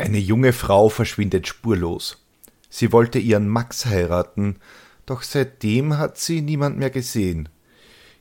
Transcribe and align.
Eine 0.00 0.16
junge 0.16 0.54
Frau 0.54 0.88
verschwindet 0.88 1.46
spurlos. 1.46 2.24
Sie 2.70 2.90
wollte 2.90 3.18
ihren 3.18 3.48
Max 3.48 3.84
heiraten, 3.84 4.56
doch 5.04 5.22
seitdem 5.22 5.98
hat 5.98 6.16
sie 6.16 6.40
niemand 6.40 6.78
mehr 6.78 6.88
gesehen. 6.88 7.50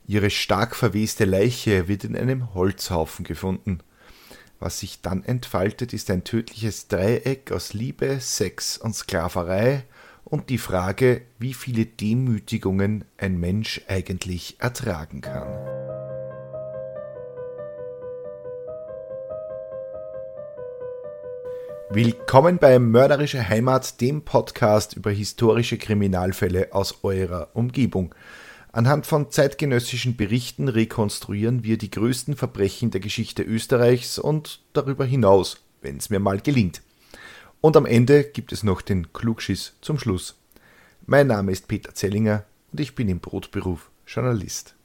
Ihre 0.06 0.30
stark 0.30 0.76
verweste 0.76 1.24
Leiche 1.24 1.88
wird 1.88 2.04
in 2.04 2.18
einem 2.18 2.54
Holzhaufen 2.54 3.24
gefunden. 3.24 3.80
Was 4.60 4.82
sich 4.82 5.02
dann 5.02 5.24
entfaltet, 5.24 5.94
ist 5.94 6.12
ein 6.12 6.26
tödliches 6.26 6.90
Dreieck 6.90 7.54
aus 7.54 7.72
Liebe, 7.72 8.20
Sex 8.20 8.78
und 8.78 8.94
Sklaverei 8.94 9.86
und 10.26 10.50
die 10.50 10.58
Frage, 10.58 11.22
wie 11.38 11.54
viele 11.54 11.86
Demütigungen 11.86 13.06
ein 13.16 13.40
Mensch 13.40 13.80
eigentlich 13.88 14.58
ertragen 14.60 15.22
kann. 15.22 16.09
Willkommen 21.92 22.60
bei 22.60 22.78
Mörderische 22.78 23.50
Heimat, 23.50 24.00
dem 24.00 24.22
Podcast 24.22 24.96
über 24.96 25.10
historische 25.10 25.80
Kriminalfälle 25.80 26.68
aus 26.72 27.04
eurer 27.04 27.50
Umgebung. 27.56 28.14
Anhand 28.72 29.08
von 29.08 29.32
zeitgenössischen 29.32 30.16
Berichten 30.16 30.68
rekonstruieren 30.68 31.64
wir 31.64 31.80
die 31.80 31.90
größten 31.90 32.36
Verbrechen 32.36 32.92
der 32.92 33.02
Geschichte 33.02 33.42
Österreichs 33.42 34.20
und 34.20 34.62
darüber 34.74 35.04
hinaus, 35.04 35.64
wenn 35.82 35.98
es 35.98 36.12
mir 36.12 36.20
mal 36.20 36.40
gelingt. 36.40 36.84
Und 37.60 37.76
am 37.76 37.88
Ende 37.88 38.24
gibt 38.24 38.52
es 38.52 38.62
noch 38.62 38.82
den 38.82 39.12
Klugschiss 39.12 39.74
zum 39.82 39.98
Schluss. 39.98 40.36
Mein 41.08 41.26
Name 41.26 41.52
ist 41.52 41.68
Peter 41.68 41.96
Zellinger 41.96 42.44
und 42.72 42.82
ich 42.82 42.94
bin 42.94 43.10
im 43.10 43.20
Brotberuf 43.20 43.90
Journalist. 44.06 44.76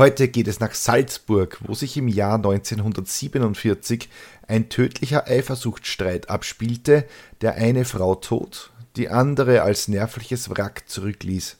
Heute 0.00 0.28
geht 0.28 0.48
es 0.48 0.60
nach 0.60 0.72
Salzburg, 0.72 1.58
wo 1.66 1.74
sich 1.74 1.94
im 1.98 2.08
Jahr 2.08 2.36
1947 2.36 4.08
ein 4.48 4.70
tödlicher 4.70 5.26
Eifersuchtsstreit 5.26 6.30
abspielte, 6.30 7.04
der 7.42 7.56
eine 7.56 7.84
Frau 7.84 8.14
tot, 8.14 8.70
die 8.96 9.10
andere 9.10 9.60
als 9.60 9.88
nervliches 9.88 10.48
Wrack 10.48 10.88
zurückließ. 10.88 11.58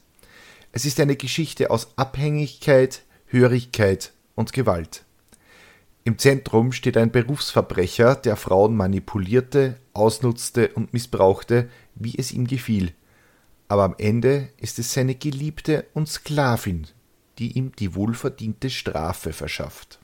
Es 0.71 0.85
ist 0.85 0.99
eine 0.99 1.17
Geschichte 1.17 1.69
aus 1.69 1.89
Abhängigkeit, 1.97 3.03
Hörigkeit 3.27 4.11
und 4.33 4.53
Gewalt. 4.53 5.03
Im 6.03 6.17
Zentrum 6.17 6.71
steht 6.71 6.97
ein 6.97 7.11
Berufsverbrecher, 7.11 8.15
der 8.15 8.37
Frauen 8.37 8.75
manipulierte, 8.75 9.77
ausnutzte 9.93 10.69
und 10.69 10.93
missbrauchte, 10.93 11.69
wie 11.93 12.17
es 12.17 12.31
ihm 12.31 12.47
gefiel. 12.47 12.91
Aber 13.67 13.83
am 13.83 13.93
Ende 13.99 14.49
ist 14.57 14.79
es 14.79 14.91
seine 14.95 15.13
Geliebte 15.13 15.85
und 15.93 16.09
Sklavin, 16.09 16.87
die 17.41 17.57
ihm 17.57 17.71
die 17.75 17.95
wohlverdiente 17.95 18.69
Strafe 18.69 19.33
verschafft. 19.33 19.99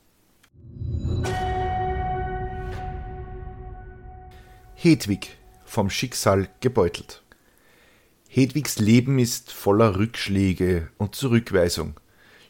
Hedwig 4.73 5.37
vom 5.63 5.91
Schicksal 5.91 6.49
gebeutelt. 6.61 7.21
Hedwigs 8.27 8.79
Leben 8.79 9.19
ist 9.19 9.51
voller 9.51 9.97
Rückschläge 9.97 10.89
und 10.97 11.13
Zurückweisung. 11.13 11.99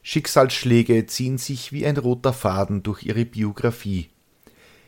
Schicksalsschläge 0.03 1.05
ziehen 1.05 1.37
sich 1.37 1.73
wie 1.73 1.85
ein 1.85 1.97
roter 1.97 2.31
Faden 2.31 2.81
durch 2.81 3.03
ihre 3.03 3.25
Biografie. 3.25 4.09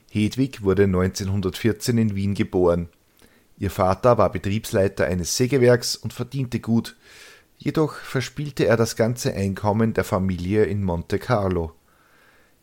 Hedwig 0.10 0.64
wurde 0.64 0.84
1914 0.84 1.98
in 1.98 2.16
Wien 2.16 2.36
geboren. 2.36 2.88
Ihr 3.58 3.70
Vater 3.70 4.18
war 4.18 4.32
Betriebsleiter 4.32 5.08
eines 5.08 5.36
Sägewerks 5.36 5.98
und 5.98 6.14
verdiente 6.14 6.62
gut, 6.62 6.96
Jedoch 7.62 7.96
verspielte 7.96 8.66
er 8.66 8.78
das 8.78 8.96
ganze 8.96 9.34
Einkommen 9.34 9.94
der 9.94 10.06
Familie 10.06 10.64
in 10.64 10.82
Monte 10.82 11.20
Carlo. 11.20 11.74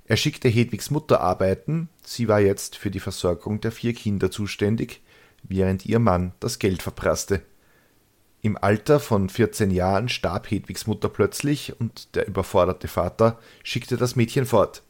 Er 0.07 0.17
schickte 0.17 0.49
Hedwigs 0.49 0.91
Mutter 0.91 1.21
arbeiten, 1.21 1.91
sie 2.03 2.29
war 2.29 2.41
jetzt 2.41 2.77
für 2.77 2.91
die 2.91 3.01
Versorgung 3.01 3.61
der 3.61 3.73
vier 3.73 3.93
Kinder 3.93 4.31
zuständig, 4.31 5.03
während 5.43 5.85
ihr 5.85 5.99
Mann 5.99 6.33
das 6.41 6.59
Geld 6.59 6.83
verprasste. 6.83 7.43
Im 8.41 8.57
Alter 8.57 8.99
von 8.99 9.29
14 9.29 9.71
Jahren 9.71 10.09
starb 10.09 10.51
Hedwigs 10.51 10.87
Mutter 10.87 11.11
plötzlich 11.11 11.79
und 11.79 12.15
der 12.15 12.27
überforderte 12.27 12.89
Vater 12.89 13.39
schickte 13.65 13.99
das 13.99 14.17
Mädchen 14.17 14.47
fort. 14.47 14.83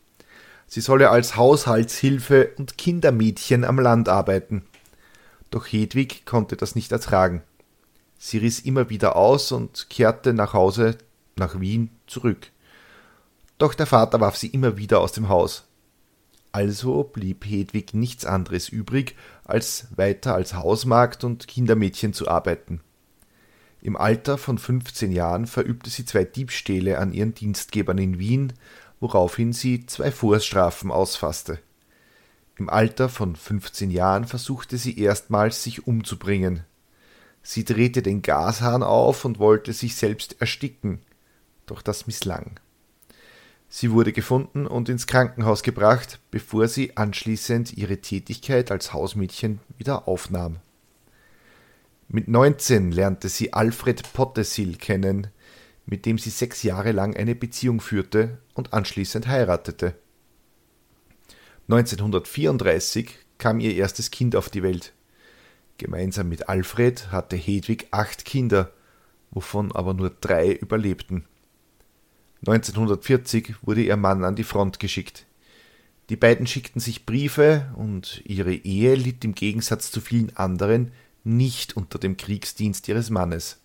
Sie 0.68 0.80
solle 0.80 1.10
als 1.10 1.34
Haushaltshilfe 1.34 2.52
und 2.58 2.78
Kindermädchen 2.78 3.64
am 3.64 3.80
Land 3.80 4.08
arbeiten. 4.08 4.66
Doch 5.50 5.66
Hedwig 5.66 6.26
konnte 6.26 6.56
das 6.56 6.76
nicht 6.76 6.92
ertragen. 6.92 7.42
Sie 8.18 8.38
riss 8.38 8.60
immer 8.60 8.90
wieder 8.90 9.16
aus 9.16 9.52
und 9.52 9.90
kehrte 9.90 10.32
nach 10.32 10.52
Hause 10.52 10.98
nach 11.36 11.60
Wien 11.60 11.90
zurück. 12.06 12.50
Doch 13.58 13.74
der 13.74 13.86
Vater 13.86 14.20
warf 14.20 14.36
sie 14.36 14.48
immer 14.48 14.76
wieder 14.76 15.00
aus 15.00 15.12
dem 15.12 15.28
Haus. 15.28 15.64
Also 16.52 17.04
blieb 17.04 17.44
Hedwig 17.44 17.92
nichts 17.92 18.24
anderes 18.24 18.68
übrig, 18.68 19.14
als 19.44 19.88
weiter 19.96 20.34
als 20.34 20.54
Hausmagd 20.54 21.24
und 21.24 21.48
Kindermädchen 21.48 22.12
zu 22.12 22.28
arbeiten. 22.28 22.80
Im 23.82 23.96
Alter 23.96 24.38
von 24.38 24.58
15 24.58 25.12
Jahren 25.12 25.46
verübte 25.46 25.90
sie 25.90 26.04
zwei 26.04 26.24
Diebstähle 26.24 26.98
an 26.98 27.12
ihren 27.12 27.34
Dienstgebern 27.34 27.98
in 27.98 28.18
Wien, 28.18 28.54
woraufhin 29.00 29.52
sie 29.52 29.86
zwei 29.86 30.10
Vorstrafen 30.10 30.90
ausfasste. 30.90 31.58
Im 32.56 32.70
Alter 32.70 33.10
von 33.10 33.36
15 33.36 33.90
Jahren 33.90 34.24
versuchte 34.24 34.78
sie 34.78 34.98
erstmals 34.98 35.62
sich 35.62 35.86
umzubringen. 35.86 36.64
Sie 37.48 37.64
drehte 37.64 38.02
den 38.02 38.22
Gashahn 38.22 38.82
auf 38.82 39.24
und 39.24 39.38
wollte 39.38 39.72
sich 39.72 39.94
selbst 39.94 40.40
ersticken, 40.40 40.98
doch 41.66 41.80
das 41.80 42.08
misslang. 42.08 42.58
Sie 43.68 43.92
wurde 43.92 44.12
gefunden 44.12 44.66
und 44.66 44.88
ins 44.88 45.06
Krankenhaus 45.06 45.62
gebracht, 45.62 46.18
bevor 46.32 46.66
sie 46.66 46.96
anschließend 46.96 47.74
ihre 47.74 47.98
Tätigkeit 47.98 48.72
als 48.72 48.92
Hausmädchen 48.92 49.60
wieder 49.78 50.08
aufnahm. 50.08 50.56
Mit 52.08 52.26
19 52.26 52.90
lernte 52.90 53.28
sie 53.28 53.52
Alfred 53.52 54.12
Pottesil 54.12 54.74
kennen, 54.76 55.28
mit 55.86 56.04
dem 56.04 56.18
sie 56.18 56.30
sechs 56.30 56.64
Jahre 56.64 56.90
lang 56.90 57.16
eine 57.16 57.36
Beziehung 57.36 57.80
führte 57.80 58.38
und 58.54 58.72
anschließend 58.72 59.28
heiratete. 59.28 59.94
1934 61.68 63.16
kam 63.38 63.60
ihr 63.60 63.76
erstes 63.76 64.10
Kind 64.10 64.34
auf 64.34 64.50
die 64.50 64.64
Welt. 64.64 64.92
Gemeinsam 65.78 66.28
mit 66.28 66.48
Alfred 66.48 67.10
hatte 67.12 67.36
Hedwig 67.36 67.88
acht 67.90 68.24
Kinder, 68.24 68.72
wovon 69.30 69.72
aber 69.72 69.94
nur 69.94 70.10
drei 70.10 70.52
überlebten. 70.52 71.24
1940 72.46 73.54
wurde 73.62 73.82
ihr 73.82 73.96
Mann 73.96 74.24
an 74.24 74.36
die 74.36 74.44
Front 74.44 74.78
geschickt. 74.80 75.26
Die 76.08 76.16
beiden 76.16 76.46
schickten 76.46 76.80
sich 76.80 77.04
Briefe 77.04 77.72
und 77.76 78.22
ihre 78.24 78.54
Ehe 78.54 78.94
litt 78.94 79.24
im 79.24 79.34
Gegensatz 79.34 79.90
zu 79.90 80.00
vielen 80.00 80.36
anderen 80.36 80.92
nicht 81.24 81.76
unter 81.76 81.98
dem 81.98 82.16
Kriegsdienst 82.16 82.86
ihres 82.88 83.10
Mannes. 83.10 83.58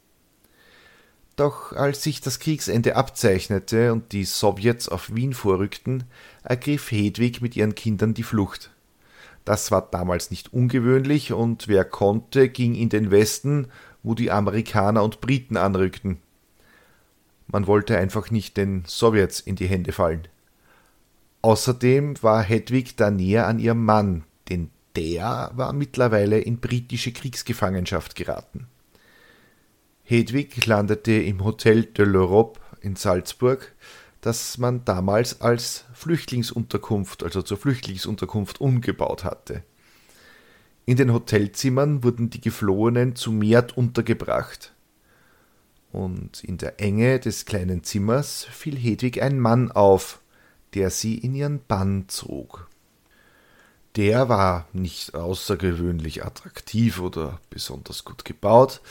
Doch 1.35 1.71
als 1.73 2.03
sich 2.03 2.19
das 2.21 2.39
Kriegsende 2.39 2.95
abzeichnete 2.95 3.93
und 3.93 4.11
die 4.11 4.25
Sowjets 4.25 4.89
auf 4.89 5.13
Wien 5.15 5.33
vorrückten, 5.33 6.03
ergriff 6.43 6.91
Hedwig 6.91 7.41
mit 7.41 7.55
ihren 7.55 7.75
Kindern 7.75 8.13
die 8.13 8.23
Flucht. 8.23 8.70
Das 9.45 9.71
war 9.71 9.89
damals 9.89 10.31
nicht 10.31 10.53
ungewöhnlich, 10.53 11.33
und 11.33 11.67
wer 11.67 11.83
konnte, 11.85 12.49
ging 12.49 12.75
in 12.75 12.89
den 12.89 13.11
Westen, 13.11 13.67
wo 14.03 14.13
die 14.13 14.31
Amerikaner 14.31 15.03
und 15.03 15.21
Briten 15.21 15.57
anrückten. 15.57 16.19
Man 17.47 17.67
wollte 17.67 17.97
einfach 17.97 18.31
nicht 18.31 18.57
den 18.57 18.83
Sowjets 18.85 19.39
in 19.39 19.55
die 19.55 19.67
Hände 19.67 19.91
fallen. 19.91 20.27
Außerdem 21.41 22.21
war 22.21 22.43
Hedwig 22.43 22.95
da 22.95 23.11
näher 23.11 23.47
an 23.47 23.59
ihrem 23.59 23.83
Mann, 23.83 24.23
denn 24.49 24.69
der 24.95 25.51
war 25.53 25.73
mittlerweile 25.73 26.39
in 26.39 26.59
britische 26.59 27.11
Kriegsgefangenschaft 27.11 28.15
geraten. 28.15 28.67
Hedwig 30.03 30.65
landete 30.65 31.13
im 31.13 31.43
Hotel 31.43 31.83
de 31.83 32.05
l'Europe 32.05 32.59
in 32.81 32.95
Salzburg, 32.95 33.73
das 34.21 34.57
man 34.57 34.85
damals 34.85 35.41
als 35.41 35.85
Flüchtlingsunterkunft, 35.93 37.23
also 37.23 37.41
zur 37.41 37.57
Flüchtlingsunterkunft 37.57 38.61
umgebaut 38.61 39.23
hatte. 39.23 39.63
In 40.85 40.97
den 40.97 41.11
Hotelzimmern 41.13 42.03
wurden 42.03 42.29
die 42.29 42.41
Geflohenen 42.41 43.15
zu 43.15 43.31
Mehrt 43.31 43.75
untergebracht. 43.77 44.73
Und 45.91 46.43
in 46.43 46.57
der 46.57 46.79
Enge 46.79 47.19
des 47.19 47.45
kleinen 47.45 47.83
Zimmers 47.83 48.45
fiel 48.45 48.77
Hedwig 48.77 49.21
ein 49.21 49.39
Mann 49.39 49.71
auf, 49.71 50.21
der 50.73 50.89
sie 50.89 51.17
in 51.17 51.35
ihren 51.35 51.65
Bann 51.65 52.05
zog. 52.07 52.67
Der 53.97 54.29
war 54.29 54.67
nicht 54.71 55.15
außergewöhnlich 55.15 56.23
attraktiv 56.23 57.01
oder 57.01 57.41
besonders 57.49 58.05
gut 58.05 58.23
gebaut, 58.23 58.81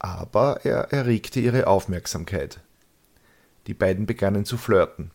aber 0.00 0.64
er 0.64 0.92
erregte 0.92 1.38
ihre 1.38 1.68
Aufmerksamkeit. 1.68 2.60
Die 3.70 3.74
beiden 3.74 4.04
begannen 4.04 4.44
zu 4.44 4.56
flirten. 4.56 5.12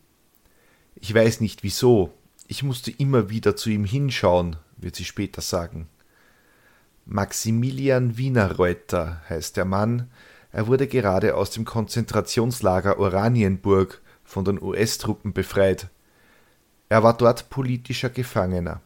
Ich 0.94 1.12
weiß 1.12 1.42
nicht 1.42 1.62
wieso, 1.62 2.14
ich 2.48 2.62
musste 2.62 2.90
immer 2.90 3.28
wieder 3.28 3.54
zu 3.54 3.68
ihm 3.68 3.84
hinschauen, 3.84 4.56
wird 4.78 4.96
sie 4.96 5.04
später 5.04 5.42
sagen. 5.42 5.90
Maximilian 7.04 8.16
Wienerreuter 8.16 9.20
heißt 9.28 9.58
der 9.58 9.66
Mann, 9.66 10.10
er 10.52 10.68
wurde 10.68 10.86
gerade 10.86 11.34
aus 11.34 11.50
dem 11.50 11.66
Konzentrationslager 11.66 12.98
Oranienburg 12.98 14.00
von 14.24 14.46
den 14.46 14.62
US-Truppen 14.62 15.34
befreit. 15.34 15.88
Er 16.88 17.02
war 17.02 17.14
dort 17.14 17.50
politischer 17.50 18.08
Gefangener. 18.08 18.80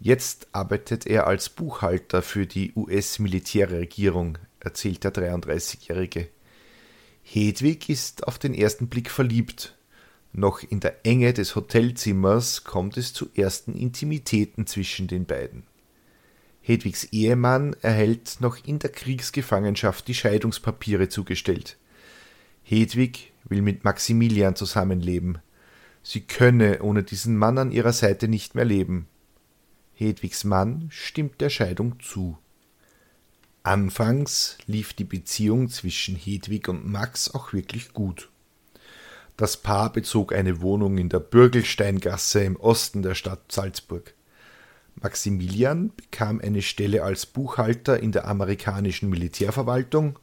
Jetzt 0.00 0.48
arbeitet 0.50 1.06
er 1.06 1.28
als 1.28 1.50
Buchhalter 1.50 2.20
für 2.20 2.48
die 2.48 2.72
US-Militärregierung, 2.74 4.38
erzählt 4.58 5.04
der 5.04 5.14
33-Jährige. 5.14 6.30
Hedwig 7.28 7.88
ist 7.88 8.28
auf 8.28 8.38
den 8.38 8.54
ersten 8.54 8.86
Blick 8.86 9.10
verliebt. 9.10 9.76
Noch 10.32 10.62
in 10.62 10.78
der 10.78 11.04
Enge 11.04 11.32
des 11.32 11.56
Hotelzimmers 11.56 12.62
kommt 12.62 12.96
es 12.96 13.12
zu 13.12 13.28
ersten 13.34 13.74
Intimitäten 13.74 14.68
zwischen 14.68 15.08
den 15.08 15.26
beiden. 15.26 15.64
Hedwigs 16.62 17.04
Ehemann 17.10 17.74
erhält 17.82 18.36
noch 18.38 18.64
in 18.64 18.78
der 18.78 18.90
Kriegsgefangenschaft 18.90 20.06
die 20.06 20.14
Scheidungspapiere 20.14 21.08
zugestellt. 21.08 21.78
Hedwig 22.62 23.32
will 23.44 23.60
mit 23.60 23.82
Maximilian 23.82 24.54
zusammenleben. 24.54 25.38
Sie 26.04 26.20
könne 26.20 26.80
ohne 26.80 27.02
diesen 27.02 27.36
Mann 27.36 27.58
an 27.58 27.72
ihrer 27.72 27.92
Seite 27.92 28.28
nicht 28.28 28.54
mehr 28.54 28.64
leben. 28.64 29.08
Hedwigs 29.94 30.44
Mann 30.44 30.86
stimmt 30.90 31.40
der 31.40 31.50
Scheidung 31.50 31.98
zu. 31.98 32.38
Anfangs 33.66 34.58
lief 34.68 34.94
die 34.94 35.02
Beziehung 35.02 35.68
zwischen 35.70 36.14
Hedwig 36.14 36.68
und 36.68 36.88
Max 36.88 37.34
auch 37.34 37.52
wirklich 37.52 37.92
gut. 37.92 38.28
Das 39.36 39.56
Paar 39.56 39.92
bezog 39.92 40.32
eine 40.32 40.60
Wohnung 40.60 40.98
in 40.98 41.08
der 41.08 41.18
Bürgelsteingasse 41.18 42.44
im 42.44 42.54
Osten 42.54 43.02
der 43.02 43.16
Stadt 43.16 43.50
Salzburg. 43.50 44.14
Maximilian 44.94 45.90
bekam 45.96 46.40
eine 46.40 46.62
Stelle 46.62 47.02
als 47.02 47.26
Buchhalter 47.26 48.00
in 48.00 48.12
der 48.12 48.28
amerikanischen 48.28 49.10
Militärverwaltung. 49.10 50.16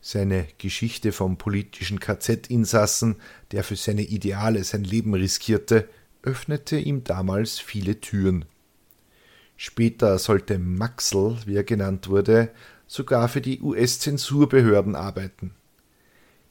Seine 0.00 0.48
Geschichte 0.56 1.12
vom 1.12 1.36
politischen 1.36 2.00
KZ-Insassen, 2.00 3.16
der 3.52 3.64
für 3.64 3.76
seine 3.76 4.00
Ideale 4.00 4.64
sein 4.64 4.84
Leben 4.84 5.12
riskierte, 5.12 5.90
öffnete 6.22 6.78
ihm 6.78 7.04
damals 7.04 7.58
viele 7.58 8.00
Türen. 8.00 8.46
Später 9.58 10.18
sollte 10.20 10.58
Maxl, 10.58 11.36
wie 11.44 11.56
er 11.56 11.64
genannt 11.64 12.08
wurde, 12.08 12.50
sogar 12.88 13.28
für 13.28 13.40
die 13.40 13.60
US-Zensurbehörden 13.60 14.96
arbeiten. 14.96 15.52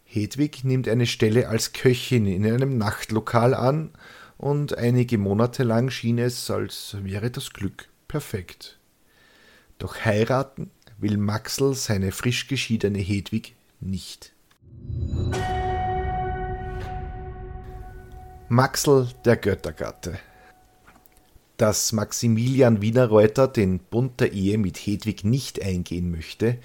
Hedwig 0.06 0.63
nimmt 0.63 0.88
eine 0.88 1.06
Stelle 1.06 1.50
als 1.50 1.74
Köchin 1.74 2.25
in 2.28 2.45
einem 2.45 2.78
Nachtlokal 2.78 3.54
an, 3.54 3.92
und 4.38 4.78
einige 4.78 5.18
Monate 5.18 5.63
lang 5.63 5.89
schien 5.89 6.19
es, 6.19 6.50
als 6.51 6.95
wäre 7.01 7.31
das 7.31 7.54
Glück 7.54 7.89
perfekt. 8.07 8.78
Doch 9.80 10.06
heiraten 10.06 10.69
will 11.00 11.18
Maxl 11.18 11.74
seine 11.74 12.12
frisch 12.12 12.48
geschiedene 12.48 13.00
Hedwig 13.00 13.56
nicht. 13.80 14.33
Maxl 18.48 19.10
der 19.25 19.38
Göttergatte 19.38 20.19
dass 21.57 21.92
Maximilian 21.92 22.81
Wienerreuter 22.81 23.48
den 23.48 23.80
Bund 23.80 24.19
der 24.19 24.31
Ehe 24.31 24.57
mit 24.57 24.77
Hedwig 24.77 25.24
nicht 25.24 25.62
eingehen 25.62 26.12
möchte, 26.12 26.57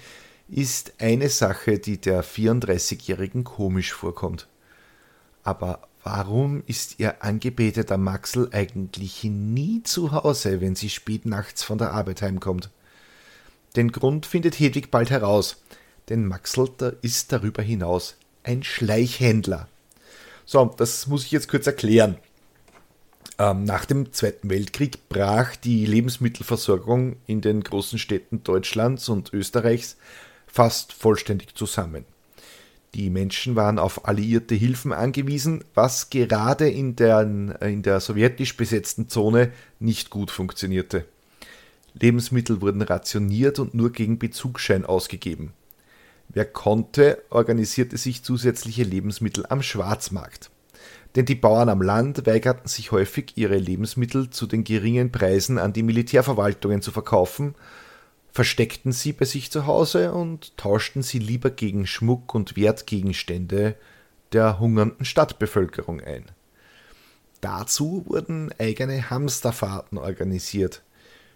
ist 0.49 0.93
eine 0.99 1.29
Sache, 1.29 1.79
die 1.79 1.99
der 1.99 2.23
34-Jährigen 2.23 3.43
komisch 3.43 3.91
vorkommt. 3.91 4.47
Aber 5.43 5.87
warum 6.03 6.63
ist 6.67 6.99
ihr 6.99 7.23
angebeteter 7.23 7.97
Maxl 7.97 8.49
eigentlich 8.51 9.23
nie 9.23 9.81
zu 9.83 10.11
Hause, 10.11 10.61
wenn 10.61 10.75
sie 10.75 10.89
spät 10.89 11.25
nachts 11.25 11.63
von 11.63 11.79
der 11.79 11.91
Arbeit 11.91 12.21
heimkommt? 12.21 12.69
Den 13.75 13.91
Grund 13.91 14.27
findet 14.27 14.59
Hedwig 14.59 14.91
bald 14.91 15.09
heraus, 15.09 15.57
denn 16.09 16.27
Maxl 16.27 16.97
ist 17.01 17.31
darüber 17.31 17.63
hinaus 17.63 18.15
ein 18.43 18.61
Schleichhändler. 18.61 19.67
So, 20.45 20.65
das 20.77 21.07
muss 21.07 21.25
ich 21.25 21.31
jetzt 21.31 21.47
kurz 21.47 21.65
erklären. 21.65 22.17
Ähm, 23.39 23.63
nach 23.63 23.85
dem 23.85 24.13
Zweiten 24.13 24.49
Weltkrieg 24.49 25.09
brach 25.09 25.55
die 25.55 25.85
Lebensmittelversorgung 25.85 27.15
in 27.25 27.41
den 27.41 27.63
großen 27.63 27.97
Städten 27.97 28.43
Deutschlands 28.43 29.09
und 29.09 29.33
Österreichs 29.33 29.97
fast 30.45 30.93
vollständig 30.93 31.55
zusammen. 31.55 32.05
Die 32.93 33.09
Menschen 33.09 33.55
waren 33.55 33.79
auf 33.79 34.07
alliierte 34.07 34.53
Hilfen 34.53 34.93
angewiesen, 34.93 35.63
was 35.73 36.11
gerade 36.11 36.69
in 36.69 36.95
der, 36.95 37.21
in 37.21 37.81
der 37.81 37.99
sowjetisch 37.99 38.55
besetzten 38.55 39.09
Zone 39.09 39.51
nicht 39.79 40.11
gut 40.11 40.29
funktionierte. 40.29 41.05
Lebensmittel 41.95 42.61
wurden 42.61 42.83
rationiert 42.83 43.57
und 43.57 43.73
nur 43.73 43.91
gegen 43.91 44.19
Bezugsschein 44.19 44.85
ausgegeben. 44.85 45.53
Wer 46.29 46.45
konnte, 46.45 47.23
organisierte 47.31 47.97
sich 47.97 48.23
zusätzliche 48.23 48.83
Lebensmittel 48.83 49.45
am 49.49 49.63
Schwarzmarkt 49.63 50.51
denn 51.15 51.25
die 51.25 51.35
Bauern 51.35 51.69
am 51.69 51.81
Land 51.81 52.25
weigerten 52.25 52.67
sich 52.67 52.91
häufig, 52.91 53.33
ihre 53.35 53.57
Lebensmittel 53.57 54.29
zu 54.29 54.47
den 54.47 54.63
geringen 54.63 55.11
Preisen 55.11 55.59
an 55.59 55.73
die 55.73 55.83
Militärverwaltungen 55.83 56.81
zu 56.81 56.91
verkaufen, 56.91 57.55
versteckten 58.31 58.91
sie 58.91 59.13
bei 59.13 59.25
sich 59.25 59.51
zu 59.51 59.67
Hause 59.67 60.13
und 60.13 60.57
tauschten 60.57 61.03
sie 61.03 61.19
lieber 61.19 61.51
gegen 61.51 61.85
Schmuck 61.85 62.33
und 62.33 62.57
Wertgegenstände 62.57 63.75
der 64.31 64.59
hungernden 64.59 65.05
Stadtbevölkerung 65.05 66.01
ein. 66.01 66.25
Dazu 67.41 68.05
wurden 68.07 68.51
eigene 68.57 69.11
Hamsterfahrten 69.11 69.99
organisiert. 69.99 70.81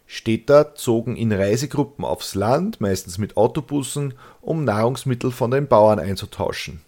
Städter 0.07 0.73
zogen 0.73 1.15
in 1.15 1.31
Reisegruppen 1.31 2.03
aufs 2.03 2.33
Land, 2.33 2.81
meistens 2.81 3.19
mit 3.19 3.37
Autobussen, 3.37 4.15
um 4.41 4.63
Nahrungsmittel 4.63 5.31
von 5.31 5.51
den 5.51 5.67
Bauern 5.67 5.99
einzutauschen 5.99 6.81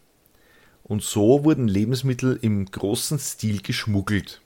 und 0.90 1.04
so 1.04 1.46
wurden 1.46 1.70
Lebensmittel 1.70 2.38
im 2.42 2.66
großen 2.66 3.20
Stil 3.20 3.62
geschmuggelt. 3.62 4.42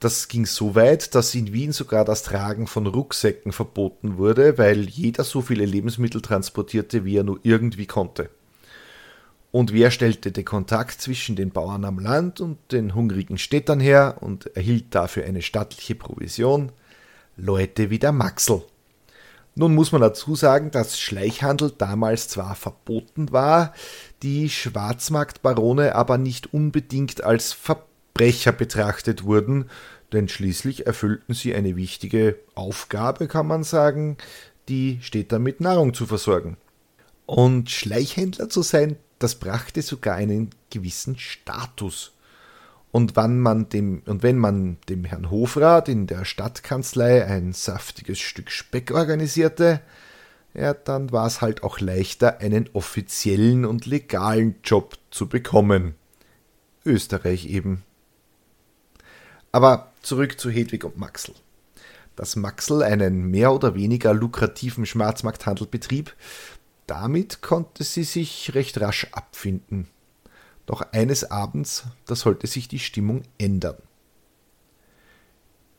Das 0.00 0.26
ging 0.28 0.46
so 0.46 0.74
weit, 0.74 1.14
dass 1.14 1.34
in 1.34 1.52
Wien 1.52 1.72
sogar 1.72 2.04
das 2.04 2.24
Tragen 2.24 2.66
von 2.66 2.86
Rucksäcken 2.86 3.52
verboten 3.52 4.16
wurde, 4.16 4.58
weil 4.58 4.88
jeder 4.88 5.22
so 5.22 5.42
viele 5.42 5.66
Lebensmittel 5.66 6.20
transportierte, 6.20 7.04
wie 7.04 7.16
er 7.16 7.24
nur 7.24 7.38
irgendwie 7.42 7.86
konnte. 7.86 8.30
Und 9.52 9.72
wer 9.72 9.90
stellte 9.90 10.32
den 10.32 10.44
Kontakt 10.44 11.00
zwischen 11.00 11.36
den 11.36 11.50
Bauern 11.50 11.84
am 11.84 11.98
Land 11.98 12.40
und 12.40 12.58
den 12.72 12.94
hungrigen 12.94 13.38
Städtern 13.38 13.80
her 13.80 14.16
und 14.20 14.54
erhielt 14.56 14.94
dafür 14.94 15.24
eine 15.24 15.42
stattliche 15.42 15.94
Provision? 15.94 16.72
Leute 17.36 17.90
wie 17.90 17.98
der 17.98 18.12
Maxl. 18.12 18.62
Nun 19.56 19.74
muss 19.74 19.92
man 19.92 20.00
dazu 20.00 20.34
sagen, 20.34 20.72
dass 20.72 20.98
Schleichhandel 20.98 21.70
damals 21.70 22.28
zwar 22.28 22.56
verboten 22.56 23.30
war, 23.30 23.72
die 24.24 24.48
Schwarzmarktbarone 24.48 25.94
aber 25.94 26.16
nicht 26.16 26.54
unbedingt 26.54 27.22
als 27.22 27.52
Verbrecher 27.52 28.52
betrachtet 28.52 29.24
wurden, 29.24 29.66
denn 30.12 30.28
schließlich 30.28 30.86
erfüllten 30.86 31.34
sie 31.34 31.54
eine 31.54 31.76
wichtige 31.76 32.38
Aufgabe, 32.54 33.28
kann 33.28 33.46
man 33.46 33.64
sagen, 33.64 34.16
die 34.68 34.98
Städter 35.02 35.38
mit 35.38 35.60
Nahrung 35.60 35.92
zu 35.92 36.06
versorgen. 36.06 36.56
Und 37.26 37.70
Schleichhändler 37.70 38.48
zu 38.48 38.62
sein, 38.62 38.96
das 39.18 39.34
brachte 39.34 39.82
sogar 39.82 40.14
einen 40.14 40.50
gewissen 40.70 41.18
Status. 41.18 42.12
Und, 42.92 43.16
wann 43.16 43.40
man 43.40 43.68
dem, 43.68 44.02
und 44.06 44.22
wenn 44.22 44.38
man 44.38 44.78
dem 44.88 45.04
Herrn 45.04 45.30
Hofrat 45.30 45.88
in 45.88 46.06
der 46.06 46.24
Stadtkanzlei 46.24 47.26
ein 47.26 47.52
saftiges 47.52 48.20
Stück 48.20 48.50
Speck 48.50 48.90
organisierte, 48.90 49.80
ja, 50.54 50.72
dann 50.72 51.10
war 51.10 51.26
es 51.26 51.40
halt 51.40 51.62
auch 51.62 51.80
leichter, 51.80 52.38
einen 52.38 52.70
offiziellen 52.72 53.64
und 53.64 53.86
legalen 53.86 54.56
Job 54.62 54.96
zu 55.10 55.28
bekommen. 55.28 55.94
Österreich 56.84 57.46
eben. 57.46 57.82
Aber 59.50 59.92
zurück 60.02 60.38
zu 60.38 60.50
Hedwig 60.50 60.84
und 60.84 60.96
Maxl. 60.96 61.32
Dass 62.16 62.36
Maxl 62.36 62.82
einen 62.82 63.30
mehr 63.30 63.52
oder 63.52 63.74
weniger 63.74 64.14
lukrativen 64.14 64.86
Schwarzmarkthandel 64.86 65.66
betrieb, 65.66 66.14
damit 66.86 67.42
konnte 67.42 67.82
sie 67.82 68.04
sich 68.04 68.54
recht 68.54 68.80
rasch 68.80 69.08
abfinden. 69.12 69.88
Doch 70.66 70.82
eines 70.92 71.30
Abends, 71.30 71.84
da 72.06 72.14
sollte 72.14 72.46
sich 72.46 72.68
die 72.68 72.78
Stimmung 72.78 73.22
ändern. 73.38 73.76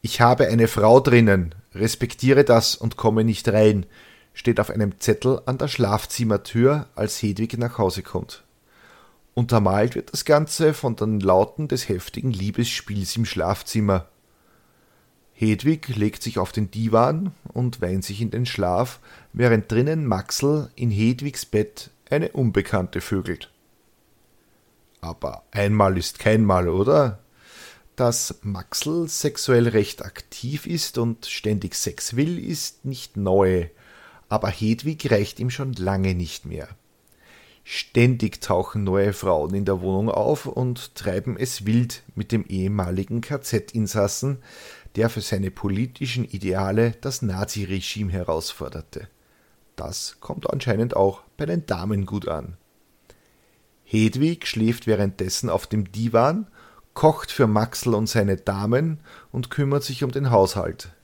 Ich 0.02 0.22
habe 0.22 0.48
eine 0.48 0.68
Frau 0.68 1.00
drinnen, 1.00 1.56
respektiere 1.74 2.44
das 2.44 2.76
und 2.76 2.98
komme 2.98 3.24
nicht 3.24 3.48
rein, 3.50 3.86
steht 4.36 4.60
auf 4.60 4.70
einem 4.70 5.00
Zettel 5.00 5.42
an 5.48 5.58
der 5.58 5.70
Schlafzimmertür, 5.70 6.88
als 6.94 7.22
Hedwig 7.24 7.58
nach 7.58 7.80
Hause 7.80 8.04
kommt. 8.04 8.44
Untermalt 9.34 9.96
wird 9.96 10.14
das 10.14 10.24
Ganze 10.24 10.74
von 10.74 10.96
den 10.96 11.20
Lauten 11.20 11.68
des 11.68 11.90
heftigen 11.90 12.32
Liebesspiels 12.32 13.16
im 13.16 13.26
Schlafzimmer. 13.26 14.08
Hedwig 15.34 15.88
legt 15.96 16.22
sich 16.22 16.38
auf 16.38 16.52
den 16.52 16.70
Divan 16.70 17.32
und 17.54 17.82
weint 17.82 18.06
sich 18.06 18.22
in 18.22 18.32
den 18.32 18.46
Schlaf, 18.46 19.00
während 19.34 19.72
drinnen 19.72 20.06
Maxl 20.06 20.70
in 20.76 20.92
Hedwigs 20.92 21.46
Bett 21.46 21.90
eine 22.10 22.30
Unbekannte 22.30 23.02
vögelt. 23.02 23.52
Aber 25.02 25.44
einmal 25.52 25.98
ist 25.98 26.20
kein 26.20 26.46
Mal, 26.46 26.70
oder? 26.70 27.20
Dass 27.96 28.36
Maxl 28.42 29.08
sexuell 29.08 29.68
recht 29.68 30.04
aktiv 30.04 30.66
ist 30.68 30.98
und 30.98 31.26
ständig 31.26 31.76
Sex 31.76 32.16
will, 32.16 32.40
ist 32.40 32.86
nicht 32.86 33.18
neu, 33.18 33.68
aber 34.30 34.50
Hedwig 34.50 35.12
reicht 35.12 35.40
ihm 35.40 35.50
schon 35.50 35.74
lange 35.74 36.16
nicht 36.16 36.46
mehr. 36.46 36.68
Ständig 37.64 38.42
tauchen 38.42 38.84
neue 38.84 39.12
Frauen 39.12 39.56
in 39.56 39.66
der 39.66 39.82
Wohnung 39.82 40.10
auf 40.10 40.46
und 40.46 40.94
treiben 40.94 41.36
es 41.36 41.66
wild 41.66 42.04
mit 42.14 42.32
dem 42.32 42.46
ehemaligen 42.46 43.22
KZ-Insassen, 43.22 44.38
der 44.96 45.10
für 45.10 45.22
seine 45.22 45.50
politischen 45.50 46.26
Ideale 46.26 46.92
das 47.02 47.24
Naziregime 47.24 48.12
herausforderte. 48.12 49.08
Das 49.76 50.18
kommt 50.20 50.50
anscheinend 50.50 50.96
auch 50.96 51.24
bei 51.38 51.46
den 51.46 51.66
Damen 51.66 52.06
gut 52.06 52.28
an. 52.28 52.56
Hedwig 53.84 54.48
schläft 54.48 54.88
währenddessen 54.88 55.50
auf 55.50 55.68
dem 55.68 55.92
Divan, 55.92 56.48
kocht 56.94 57.32
für 57.32 57.48
Maxl 57.48 57.94
und 57.94 58.08
seine 58.08 58.38
Damen 58.38 59.00
und 59.32 59.50
kümmert 59.50 59.84
sich 59.84 60.04
um 60.04 60.12
den 60.12 60.32
Haushalt. 60.32 60.95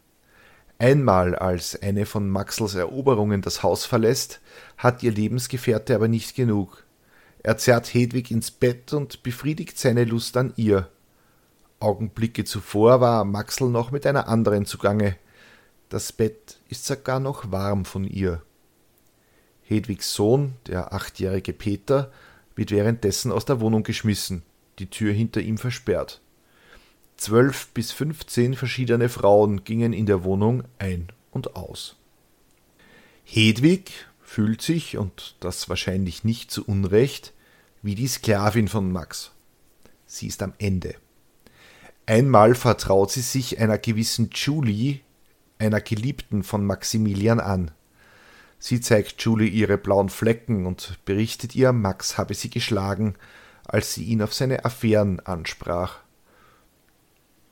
Einmal, 0.81 1.35
als 1.35 1.79
eine 1.79 2.07
von 2.07 2.27
Maxls 2.27 2.73
Eroberungen 2.73 3.43
das 3.43 3.61
Haus 3.61 3.85
verlässt, 3.85 4.41
hat 4.77 5.03
ihr 5.03 5.11
Lebensgefährte 5.11 5.93
aber 5.93 6.07
nicht 6.07 6.35
genug. 6.35 6.85
Er 7.43 7.59
zerrt 7.59 7.93
Hedwig 7.93 8.31
ins 8.31 8.49
Bett 8.49 8.91
und 8.91 9.21
befriedigt 9.21 9.77
seine 9.77 10.05
Lust 10.05 10.35
an 10.37 10.53
ihr. 10.55 10.89
Augenblicke 11.79 12.45
zuvor 12.45 12.99
war 12.99 13.25
Maxl 13.25 13.65
noch 13.65 13.91
mit 13.91 14.07
einer 14.07 14.27
anderen 14.27 14.65
zugange. 14.65 15.17
Das 15.89 16.11
Bett 16.11 16.57
ist 16.67 16.87
sogar 16.87 17.19
noch 17.19 17.51
warm 17.51 17.85
von 17.85 18.03
ihr. 18.03 18.41
Hedwigs 19.61 20.15
Sohn, 20.15 20.55
der 20.65 20.93
achtjährige 20.93 21.53
Peter, 21.53 22.11
wird 22.55 22.71
währenddessen 22.71 23.31
aus 23.31 23.45
der 23.45 23.59
Wohnung 23.59 23.83
geschmissen, 23.83 24.41
die 24.79 24.89
Tür 24.89 25.13
hinter 25.13 25.41
ihm 25.41 25.59
versperrt. 25.59 26.21
Zwölf 27.21 27.67
bis 27.67 27.91
fünfzehn 27.91 28.55
verschiedene 28.55 29.07
Frauen 29.07 29.63
gingen 29.63 29.93
in 29.93 30.07
der 30.07 30.23
Wohnung 30.23 30.63
ein 30.79 31.09
und 31.29 31.55
aus. 31.55 31.95
Hedwig 33.23 33.91
fühlt 34.23 34.63
sich, 34.63 34.97
und 34.97 35.35
das 35.39 35.69
wahrscheinlich 35.69 36.23
nicht 36.23 36.49
zu 36.49 36.65
Unrecht, 36.65 37.33
wie 37.83 37.93
die 37.93 38.07
Sklavin 38.07 38.67
von 38.67 38.91
Max. 38.91 39.33
Sie 40.07 40.25
ist 40.25 40.41
am 40.41 40.53
Ende. 40.57 40.95
Einmal 42.07 42.55
vertraut 42.55 43.11
sie 43.11 43.21
sich 43.21 43.59
einer 43.59 43.77
gewissen 43.77 44.31
Julie, 44.33 45.01
einer 45.59 45.79
Geliebten 45.79 46.41
von 46.41 46.65
Maximilian 46.65 47.39
an. 47.39 47.69
Sie 48.57 48.81
zeigt 48.81 49.21
Julie 49.21 49.47
ihre 49.47 49.77
blauen 49.77 50.09
Flecken 50.09 50.65
und 50.65 50.97
berichtet 51.05 51.53
ihr, 51.53 51.71
Max 51.71 52.17
habe 52.17 52.33
sie 52.33 52.49
geschlagen, 52.49 53.13
als 53.63 53.93
sie 53.93 54.05
ihn 54.05 54.23
auf 54.23 54.33
seine 54.33 54.65
Affären 54.65 55.19
ansprach. 55.19 55.99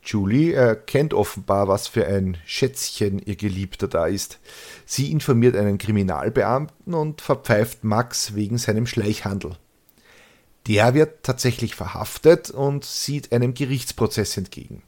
Julie 0.10 0.54
erkennt 0.54 1.13
offenbar, 1.13 1.68
was 1.68 1.88
für 1.88 2.08
ein 2.08 2.38
Schätzchen 2.44 3.20
ihr 3.20 3.36
Geliebter 3.36 3.88
da 3.88 4.08
ist. 4.08 4.39
Sie 4.84 5.12
informiert 5.12 5.56
einen 5.56 5.78
Kriminalbeamten 5.78 6.96
und 6.96 7.22
verpfeift 7.22 7.84
Max 7.84 8.34
wegen 8.34 8.58
seinem 8.58 8.88
Schleichhandel. 8.88 9.58
Der 10.68 10.96
wird 10.96 11.22
tatsächlich 11.22 11.75
verhaftet 11.75 12.50
und 12.50 12.86
sieht 12.86 13.32
einem 13.32 13.54
Gerichtsprozess 13.54 14.36
entgegen. 14.36 14.82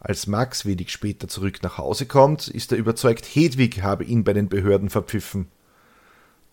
Als 0.00 0.26
Max 0.26 0.66
wenig 0.66 0.92
später 0.92 1.28
zurück 1.28 1.62
nach 1.62 1.78
Hause 1.78 2.04
kommt, 2.04 2.48
ist 2.48 2.72
er 2.72 2.78
überzeugt, 2.78 3.24
Hedwig 3.24 3.82
habe 3.82 4.04
ihn 4.04 4.22
bei 4.22 4.34
den 4.34 4.50
Behörden 4.50 4.90
verpfiffen. 4.90 5.48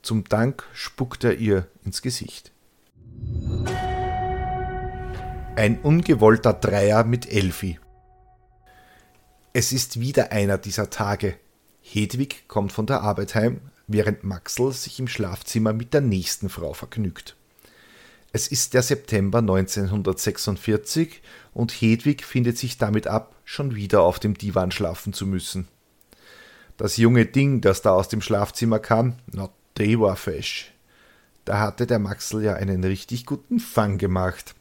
Zum 0.01 0.23
Dank 0.23 0.63
spuckt 0.73 1.25
er 1.25 1.37
ihr 1.37 1.67
ins 1.83 2.01
Gesicht. 2.01 2.53
Ein 5.55 5.79
ungewollter 5.81 6.51
Dreier 6.51 7.03
mit 7.03 7.31
Elfi. 7.31 7.79
Es 9.53 9.71
ist 9.71 9.99
wieder 9.99 10.31
einer 10.31 10.57
dieser 10.57 10.89
Tage. 10.89 11.35
Hedwig 11.79 12.47
kommt 12.47 12.71
von 12.71 12.87
der 12.87 13.01
Arbeit 13.01 13.35
heim, 13.35 13.61
während 13.85 14.23
Maxl 14.23 14.71
sich 14.71 14.99
im 14.99 15.07
Schlafzimmer 15.07 15.71
mit 15.71 15.93
der 15.93 16.01
nächsten 16.01 16.49
Frau 16.49 16.73
vergnügt. 16.73 17.35
Es 18.31 18.47
ist 18.47 18.73
der 18.73 18.81
September 18.81 19.37
1946 19.39 21.21
und 21.53 21.71
Hedwig 21.71 22.25
findet 22.25 22.57
sich 22.57 22.79
damit 22.79 23.05
ab, 23.05 23.35
schon 23.45 23.75
wieder 23.75 24.01
auf 24.01 24.17
dem 24.17 24.35
Divan 24.35 24.71
schlafen 24.71 25.13
zu 25.13 25.27
müssen. 25.27 25.67
Das 26.77 26.97
junge 26.97 27.27
Ding, 27.27 27.61
das 27.61 27.83
da 27.83 27.91
aus 27.91 28.09
dem 28.09 28.21
Schlafzimmer 28.21 28.79
kam, 28.79 29.17
na, 29.31 29.49
der 29.77 29.99
war 29.99 30.15
fesch. 30.15 30.73
Da 31.45 31.59
hatte 31.59 31.85
der 31.85 31.99
Maxl 31.99 32.41
ja 32.41 32.55
einen 32.55 32.83
richtig 32.83 33.27
guten 33.27 33.59
Fang 33.59 33.99
gemacht. 33.99 34.55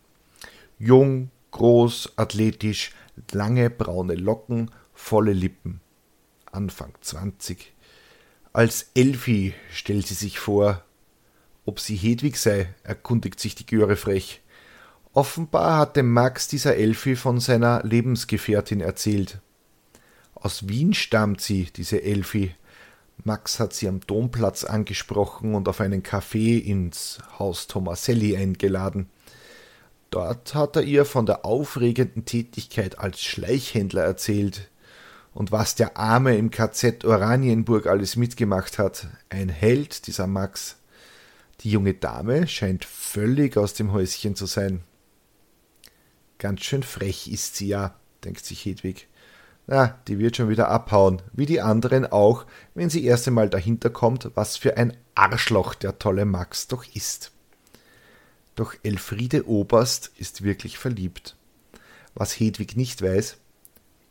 Jung, 0.84 1.30
groß, 1.52 2.14
athletisch, 2.16 2.90
lange 3.30 3.70
braune 3.70 4.16
Locken, 4.16 4.68
volle 4.92 5.32
Lippen. 5.32 5.80
Anfang 6.50 6.92
20. 7.00 7.72
Als 8.52 8.90
Elfi 8.96 9.54
stellt 9.72 10.08
sie 10.08 10.14
sich 10.14 10.40
vor, 10.40 10.82
ob 11.64 11.78
sie 11.78 11.94
Hedwig 11.94 12.36
sei, 12.36 12.74
erkundigt 12.82 13.38
sich 13.38 13.54
die 13.54 13.64
Göre 13.64 13.94
frech. 13.94 14.42
Offenbar 15.12 15.78
hatte 15.78 16.02
Max 16.02 16.48
dieser 16.48 16.74
Elfi 16.74 17.14
von 17.14 17.38
seiner 17.38 17.84
Lebensgefährtin 17.84 18.80
erzählt. 18.80 19.40
Aus 20.34 20.66
Wien 20.66 20.94
stammt 20.94 21.40
sie, 21.40 21.68
diese 21.76 22.02
Elfi. 22.02 22.56
Max 23.22 23.60
hat 23.60 23.72
sie 23.72 23.86
am 23.86 24.00
Domplatz 24.00 24.64
angesprochen 24.64 25.54
und 25.54 25.68
auf 25.68 25.80
einen 25.80 26.02
Kaffee 26.02 26.58
ins 26.58 27.20
Haus 27.38 27.68
Tomaselli 27.68 28.36
eingeladen. 28.36 29.12
Dort 30.12 30.54
hat 30.54 30.76
er 30.76 30.83
ihr 30.83 31.07
von 31.07 31.25
der 31.25 31.47
aufregenden 31.47 32.26
Tätigkeit 32.26 32.99
als 32.99 33.23
Schleichhändler 33.23 34.04
erzählt 34.04 34.71
und 35.33 35.52
was 35.52 35.75
der 35.75 35.97
Arme 35.97 36.37
im 36.37 36.50
KZ 36.50 37.07
Oranienburg 37.07 37.87
alles 37.87 38.16
mitgemacht 38.16 38.78
hat. 38.78 39.07
Ein 39.31 39.49
Held, 39.49 40.07
dieser 40.07 40.26
Max. 40.26 40.76
Die 41.61 41.71
junge 41.71 41.95
Dame 41.95 42.47
scheint 42.47 42.85
völlig 42.85 43.57
aus 43.57 43.73
dem 43.73 43.95
Häuschen 43.95 44.37
zu 44.37 44.45
sein. 44.45 44.83
Ganz 46.37 46.61
schön 46.61 46.83
frech 46.83 47.28
ist 47.28 47.57
sie 47.57 47.69
ja, 47.69 47.95
denkt 48.23 48.45
sich 48.45 48.66
Hedwig. 48.66 49.09
Na, 49.66 49.99
die 50.09 50.19
wird 50.19 50.37
schon 50.37 50.50
wieder 50.50 50.69
abhauen, 50.69 51.23
wie 51.33 51.47
die 51.47 51.62
anderen 51.62 52.04
auch, 52.04 52.45
wenn 52.75 52.90
sie 52.90 53.02
erst 53.02 53.28
einmal 53.28 53.49
dahinter 53.49 53.88
kommt, 53.88 54.31
was 54.35 54.59
für 54.59 54.76
ein 54.76 54.95
Arschloch 55.14 55.73
der 55.73 55.99
tolle 55.99 56.26
Max 56.26 56.69
doch 56.69 56.85
ist. 56.95 57.33
Doch 58.54 58.75
Elfriede 58.82 59.49
Oberst 59.49 60.12
ist 60.18 60.42
wirklich 60.42 60.78
verliebt. 60.78 61.37
Was 62.14 62.38
Hedwig 62.38 62.76
nicht 62.76 63.00
weiß, 63.00 63.38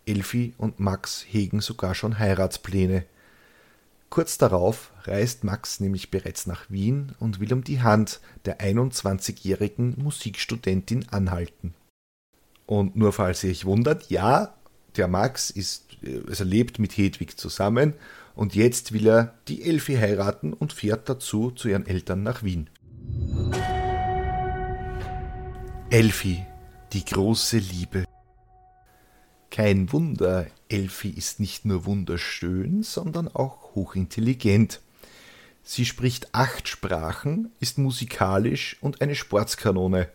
Elfi 0.05 0.53
und 0.57 0.79
Max 0.79 1.25
hegen 1.27 1.62
sogar 1.62 1.93
schon 1.93 2.17
Heiratspläne. 2.17 3.05
Kurz 4.10 4.38
darauf 4.38 4.91
reist 5.03 5.43
Max 5.43 5.79
nämlich 5.79 6.12
bereits 6.12 6.45
nach 6.45 6.69
Wien 6.69 7.13
und 7.19 7.39
will 7.39 7.53
um 7.53 7.63
die 7.63 7.81
Hand 7.81 8.19
der 8.45 8.60
21-jährigen 8.60 9.95
Musikstudentin 9.98 11.07
anhalten. 11.10 11.74
Und 12.65 12.95
nur 12.95 13.13
falls 13.13 13.43
ihr 13.43 13.51
euch 13.51 13.65
wundert, 13.65 14.10
ja, 14.10 14.53
der 14.98 15.07
Max 15.07 15.50
ist, 15.50 15.86
also 16.27 16.43
lebt 16.43 16.79
mit 16.79 16.98
Hedwig 16.98 17.39
zusammen 17.39 17.93
und 18.36 18.55
jetzt 18.55 18.91
will 18.91 19.07
er 19.07 19.33
die 19.48 19.63
Elfi 19.63 19.95
heiraten 19.95 20.51
und 20.53 20.74
fährt 20.74 21.07
dazu 21.07 21.51
zu 21.51 21.69
ihren 21.69 21.86
Eltern 21.86 22.24
nach 22.24 22.43
Wien. 22.43 22.69
Elfi, 25.91 26.45
die 26.93 27.03
große 27.03 27.57
Liebe. 27.57 28.05
Kein 29.50 29.91
Wunder, 29.91 30.48
Elfi 30.69 31.10
ist 31.10 31.41
nicht 31.41 31.65
nur 31.65 31.83
wunderschön, 31.83 32.81
sondern 32.81 33.27
auch 33.27 33.75
hochintelligent. 33.75 34.79
Sie 35.63 35.83
spricht 35.83 36.33
acht 36.33 36.69
Sprachen, 36.69 37.51
ist 37.60 37.77
musikalisch 37.77 38.77
und 38.79 39.01
eine 39.01 39.15
Sportskanone. 39.15 40.07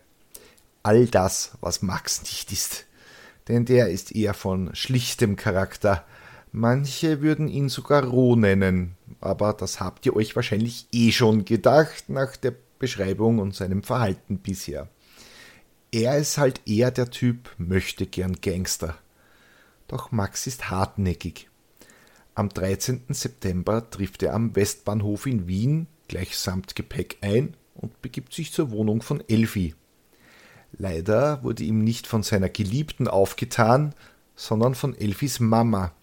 All 0.81 1.05
das, 1.05 1.59
was 1.61 1.83
Max 1.83 2.23
nicht 2.23 2.51
ist. 2.51 2.87
Denn 3.47 3.65
der 3.65 3.89
ist 3.89 4.15
eher 4.15 4.33
von 4.33 4.73
schlichtem 4.73 5.35
Charakter. 5.35 6.07
Manche 6.51 7.21
würden 7.21 7.47
ihn 7.47 7.69
sogar 7.69 8.03
roh 8.03 8.35
nennen, 8.35 8.97
aber 9.21 9.53
das 9.53 9.79
habt 9.79 10.07
ihr 10.07 10.15
euch 10.15 10.35
wahrscheinlich 10.35 10.87
eh 10.91 11.11
schon 11.11 11.45
gedacht 11.45 12.09
nach 12.09 12.35
der 12.35 12.55
Beschreibung 12.79 13.37
und 13.37 13.53
seinem 13.53 13.83
Verhalten 13.83 14.39
bisher. 14.39 14.89
Er 15.97 16.17
ist 16.17 16.37
halt 16.37 16.61
eher 16.67 16.91
der 16.91 17.09
Typ 17.09 17.49
möchte 17.57 18.05
gern 18.05 18.37
Gangster 18.39 18.97
doch 19.87 20.11
Max 20.11 20.47
ist 20.47 20.69
hartnäckig. 20.69 21.49
Am 22.35 22.49
13. 22.49 23.05
September 23.09 23.89
trifft 23.89 24.21
er 24.21 24.33
am 24.33 24.55
Westbahnhof 24.55 25.25
in 25.25 25.47
Wien 25.47 25.87
gleich 26.07 26.37
samt 26.37 26.75
Gepäck 26.75 27.17
ein 27.21 27.55
und 27.73 28.01
begibt 28.01 28.33
sich 28.33 28.53
zur 28.53 28.71
Wohnung 28.71 29.01
von 29.01 29.23
Elfi. 29.27 29.75
Leider 30.77 31.43
wurde 31.43 31.63
ihm 31.63 31.83
nicht 31.83 32.07
von 32.07 32.23
seiner 32.23 32.49
Geliebten 32.49 33.07
aufgetan, 33.07 33.93
sondern 34.35 34.75
von 34.75 34.95
Elfis 34.95 35.39
Mama. 35.39 35.93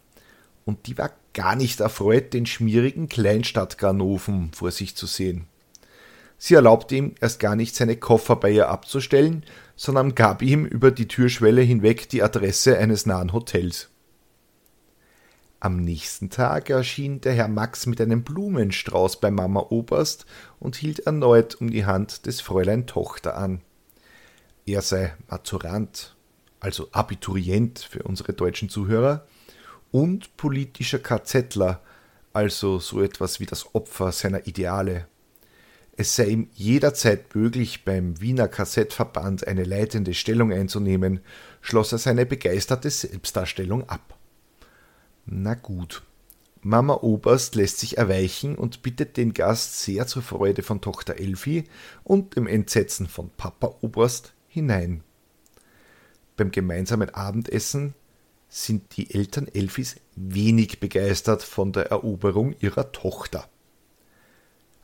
Und 0.65 0.87
die 0.87 0.99
war 0.99 1.13
gar 1.35 1.57
nicht 1.57 1.81
erfreut, 1.81 2.33
den 2.33 2.47
schmierigen 2.47 3.09
Kleinstadtganoven 3.09 4.53
vor 4.55 4.71
sich 4.71 4.97
zu 4.97 5.07
sehen. 5.07 5.47
Sie 6.39 6.55
erlaubte 6.55 6.97
ihm 6.97 7.15
erst 7.21 7.39
gar 7.39 7.57
nicht, 7.57 7.75
seine 7.77 7.97
Koffer 7.97 8.37
bei 8.37 8.51
ihr 8.51 8.69
abzustellen, 8.69 9.45
sondern 9.77 10.15
gab 10.15 10.43
ihm 10.43 10.65
über 10.65 10.91
die 10.91 11.09
Türschwelle 11.09 11.63
hinweg 11.63 12.09
die 12.09 12.23
Adresse 12.23 12.79
eines 12.79 13.07
nahen 13.07 13.33
Hotels. 13.33 13.91
Am 15.61 15.79
nächsten 15.79 16.29
Tag 16.29 16.69
erschien 16.69 17.23
der 17.23 17.33
Herr 17.33 17.49
Max 17.49 17.87
mit 17.87 18.01
einem 18.01 18.23
Blumenstrauß 18.23 19.21
bei 19.21 19.31
Mama 19.31 19.61
Oberst 19.71 20.27
und 20.61 20.77
hielt 20.77 21.01
erneut 21.01 21.55
um 21.55 21.71
die 21.71 21.87
Hand 21.87 22.27
des 22.27 22.43
Fräulein 22.43 22.87
Tochter 22.87 23.37
an. 23.37 23.63
Er 24.67 24.83
sei 24.83 25.15
Maturant, 25.29 26.17
also 26.61 26.89
Abiturient 26.93 27.79
für 27.79 28.03
unsere 28.03 28.35
deutschen 28.35 28.69
Zuhörer, 28.69 29.27
und 29.91 30.37
politischer 30.37 30.99
KZler, 30.99 31.81
also 32.33 32.79
so 32.79 33.01
etwas 33.01 33.41
wie 33.41 33.47
das 33.47 33.75
Opfer 33.75 34.13
seiner 34.13 34.47
Ideale. 34.47 35.07
Es 35.97 36.17
sei 36.17 36.27
ihm 36.27 36.49
jederzeit 36.55 37.35
möglich, 37.35 37.85
beim 37.85 38.21
Wiener 38.21 38.49
Kassettverband 38.49 39.47
eine 39.47 39.63
leitende 39.63 40.13
Stellung 40.15 40.53
einzunehmen, 40.53 41.21
schloss 41.61 41.93
er 41.93 41.99
seine 41.99 42.27
begeisterte 42.27 42.91
Selbstdarstellung 42.91 43.89
ab. 43.89 44.19
Na 45.27 45.55
gut. 45.55 46.03
Mama 46.63 46.95
Oberst 46.95 47.55
lässt 47.55 47.79
sich 47.79 47.99
erweichen 47.99 48.57
und 48.57 48.83
bittet 48.83 49.17
den 49.17 49.35
Gast 49.35 49.81
sehr 49.81 50.07
zur 50.07 50.23
Freude 50.23 50.63
von 50.63 50.81
Tochter 50.81 51.19
Elfi 51.19 51.65
und 52.03 52.37
dem 52.37 52.47
Entsetzen 52.47 53.07
von 53.07 53.31
Papa 53.37 53.77
Oberst 53.83 54.33
hinein. 54.49 55.05
Beim 56.37 56.51
gemeinsamen 56.51 57.11
Abendessen 57.11 57.95
sind 58.49 58.97
die 58.97 59.15
Eltern 59.15 59.47
Elfis 59.47 59.97
wenig 60.17 60.81
begeistert 60.81 61.43
von 61.43 61.73
der 61.73 61.91
Eroberung 61.91 62.57
ihrer 62.61 62.93
Tochter. 62.93 63.49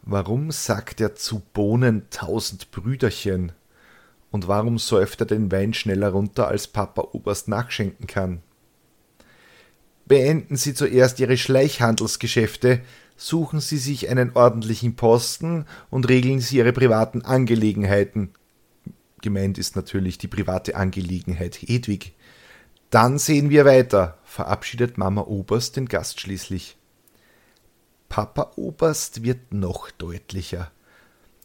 Warum 0.02 0.50
sagt 0.50 1.00
er 1.00 1.14
zu 1.14 1.42
Bohnen 1.52 2.04
tausend 2.10 2.70
Brüderchen? 2.70 3.52
Und 4.30 4.48
warum 4.48 4.78
säuft 4.78 5.20
er 5.20 5.26
den 5.26 5.50
Wein 5.50 5.74
schneller 5.74 6.10
runter, 6.10 6.48
als 6.48 6.68
Papa 6.68 7.08
Oberst 7.12 7.48
nachschenken 7.48 8.06
kann? 8.06 8.42
Beenden 10.06 10.56
Sie 10.56 10.74
zuerst 10.74 11.20
Ihre 11.20 11.36
Schleichhandelsgeschäfte, 11.36 12.80
suchen 13.16 13.60
Sie 13.60 13.76
sich 13.76 14.08
einen 14.08 14.32
ordentlichen 14.34 14.96
Posten 14.96 15.66
und 15.90 16.08
regeln 16.08 16.40
Sie 16.40 16.56
Ihre 16.56 16.72
privaten 16.72 17.22
Angelegenheiten. 17.22 18.30
Gemeint 19.20 19.58
ist 19.58 19.76
natürlich 19.76 20.18
die 20.18 20.28
private 20.28 20.74
Angelegenheit 20.74 21.56
Hedwig. 21.56 22.14
Dann 22.88 23.18
sehen 23.18 23.50
wir 23.50 23.64
weiter, 23.64 24.18
verabschiedet 24.24 24.98
Mama 24.98 25.22
Oberst 25.22 25.76
den 25.76 25.86
Gast 25.86 26.20
schließlich. 26.20 26.76
Papa 28.10 28.50
Oberst 28.56 29.22
wird 29.22 29.54
noch 29.54 29.88
deutlicher. 29.92 30.72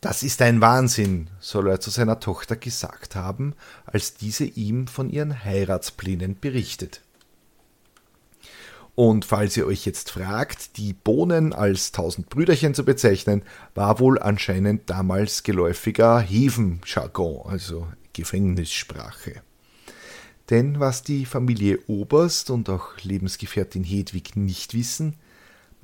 Das 0.01 0.23
ist 0.23 0.41
ein 0.41 0.61
Wahnsinn, 0.61 1.29
soll 1.39 1.69
er 1.69 1.79
zu 1.79 1.91
seiner 1.91 2.19
Tochter 2.19 2.55
gesagt 2.55 3.15
haben, 3.15 3.53
als 3.85 4.15
diese 4.15 4.45
ihm 4.45 4.87
von 4.87 5.11
ihren 5.11 5.45
Heiratsplänen 5.45 6.39
berichtet. 6.39 7.01
Und 8.95 9.25
falls 9.25 9.55
ihr 9.57 9.67
euch 9.67 9.85
jetzt 9.85 10.09
fragt, 10.09 10.77
die 10.77 10.93
Bohnen 10.93 11.53
als 11.53 11.91
tausend 11.91 12.29
Brüderchen 12.29 12.73
zu 12.73 12.83
bezeichnen, 12.83 13.43
war 13.75 13.99
wohl 13.99 14.17
anscheinend 14.17 14.89
damals 14.89 15.43
geläufiger 15.43 16.19
Hefenjargon, 16.19 17.47
also 17.47 17.87
Gefängnissprache. 18.13 19.43
Denn 20.49 20.79
was 20.79 21.03
die 21.03 21.27
Familie 21.27 21.77
Oberst 21.85 22.49
und 22.49 22.69
auch 22.71 22.97
Lebensgefährtin 23.03 23.83
Hedwig 23.83 24.35
nicht 24.35 24.73
wissen, 24.73 25.15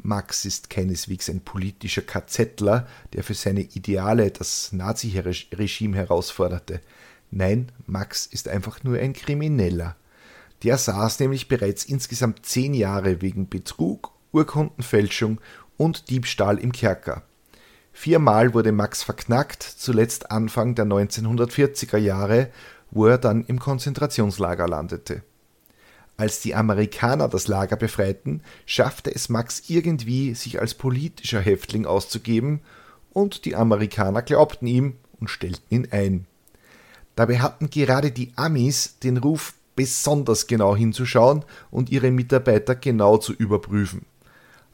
Max 0.03 0.45
ist 0.45 0.69
keineswegs 0.69 1.29
ein 1.29 1.41
politischer 1.41 2.01
KZler, 2.01 2.87
der 3.13 3.23
für 3.23 3.33
seine 3.33 3.61
Ideale 3.61 4.31
das 4.31 4.71
Nazi-Regime 4.71 5.95
herausforderte. 5.95 6.81
Nein, 7.29 7.71
Max 7.85 8.25
ist 8.25 8.47
einfach 8.47 8.83
nur 8.83 8.97
ein 8.97 9.13
Krimineller. 9.13 9.95
Der 10.63 10.77
saß 10.77 11.19
nämlich 11.19 11.47
bereits 11.47 11.85
insgesamt 11.85 12.45
zehn 12.45 12.73
Jahre 12.73 13.21
wegen 13.21 13.49
Betrug, 13.49 14.11
Urkundenfälschung 14.31 15.39
und 15.77 16.09
Diebstahl 16.09 16.57
im 16.57 16.71
Kerker. 16.71 17.23
Viermal 17.93 18.53
wurde 18.53 18.71
Max 18.71 19.03
verknackt, 19.03 19.63
zuletzt 19.63 20.31
Anfang 20.31 20.75
der 20.75 20.85
1940er 20.85 21.97
Jahre, 21.97 22.49
wo 22.89 23.05
er 23.05 23.17
dann 23.17 23.43
im 23.45 23.59
Konzentrationslager 23.59 24.67
landete. 24.67 25.23
Als 26.21 26.39
die 26.39 26.53
Amerikaner 26.53 27.27
das 27.27 27.47
Lager 27.47 27.77
befreiten, 27.77 28.43
schaffte 28.67 29.09
es 29.09 29.27
Max 29.27 29.63
irgendwie, 29.69 30.35
sich 30.35 30.61
als 30.61 30.75
politischer 30.75 31.41
Häftling 31.41 31.87
auszugeben, 31.87 32.61
und 33.11 33.43
die 33.43 33.55
Amerikaner 33.55 34.21
glaubten 34.21 34.67
ihm 34.67 34.97
und 35.19 35.31
stellten 35.31 35.65
ihn 35.71 35.87
ein. 35.89 36.27
Dabei 37.15 37.39
hatten 37.39 37.71
gerade 37.71 38.11
die 38.11 38.33
Amis 38.35 38.99
den 38.99 39.17
Ruf, 39.17 39.55
besonders 39.75 40.45
genau 40.45 40.75
hinzuschauen 40.75 41.43
und 41.71 41.89
ihre 41.89 42.11
Mitarbeiter 42.11 42.75
genau 42.75 43.17
zu 43.17 43.33
überprüfen. 43.33 44.05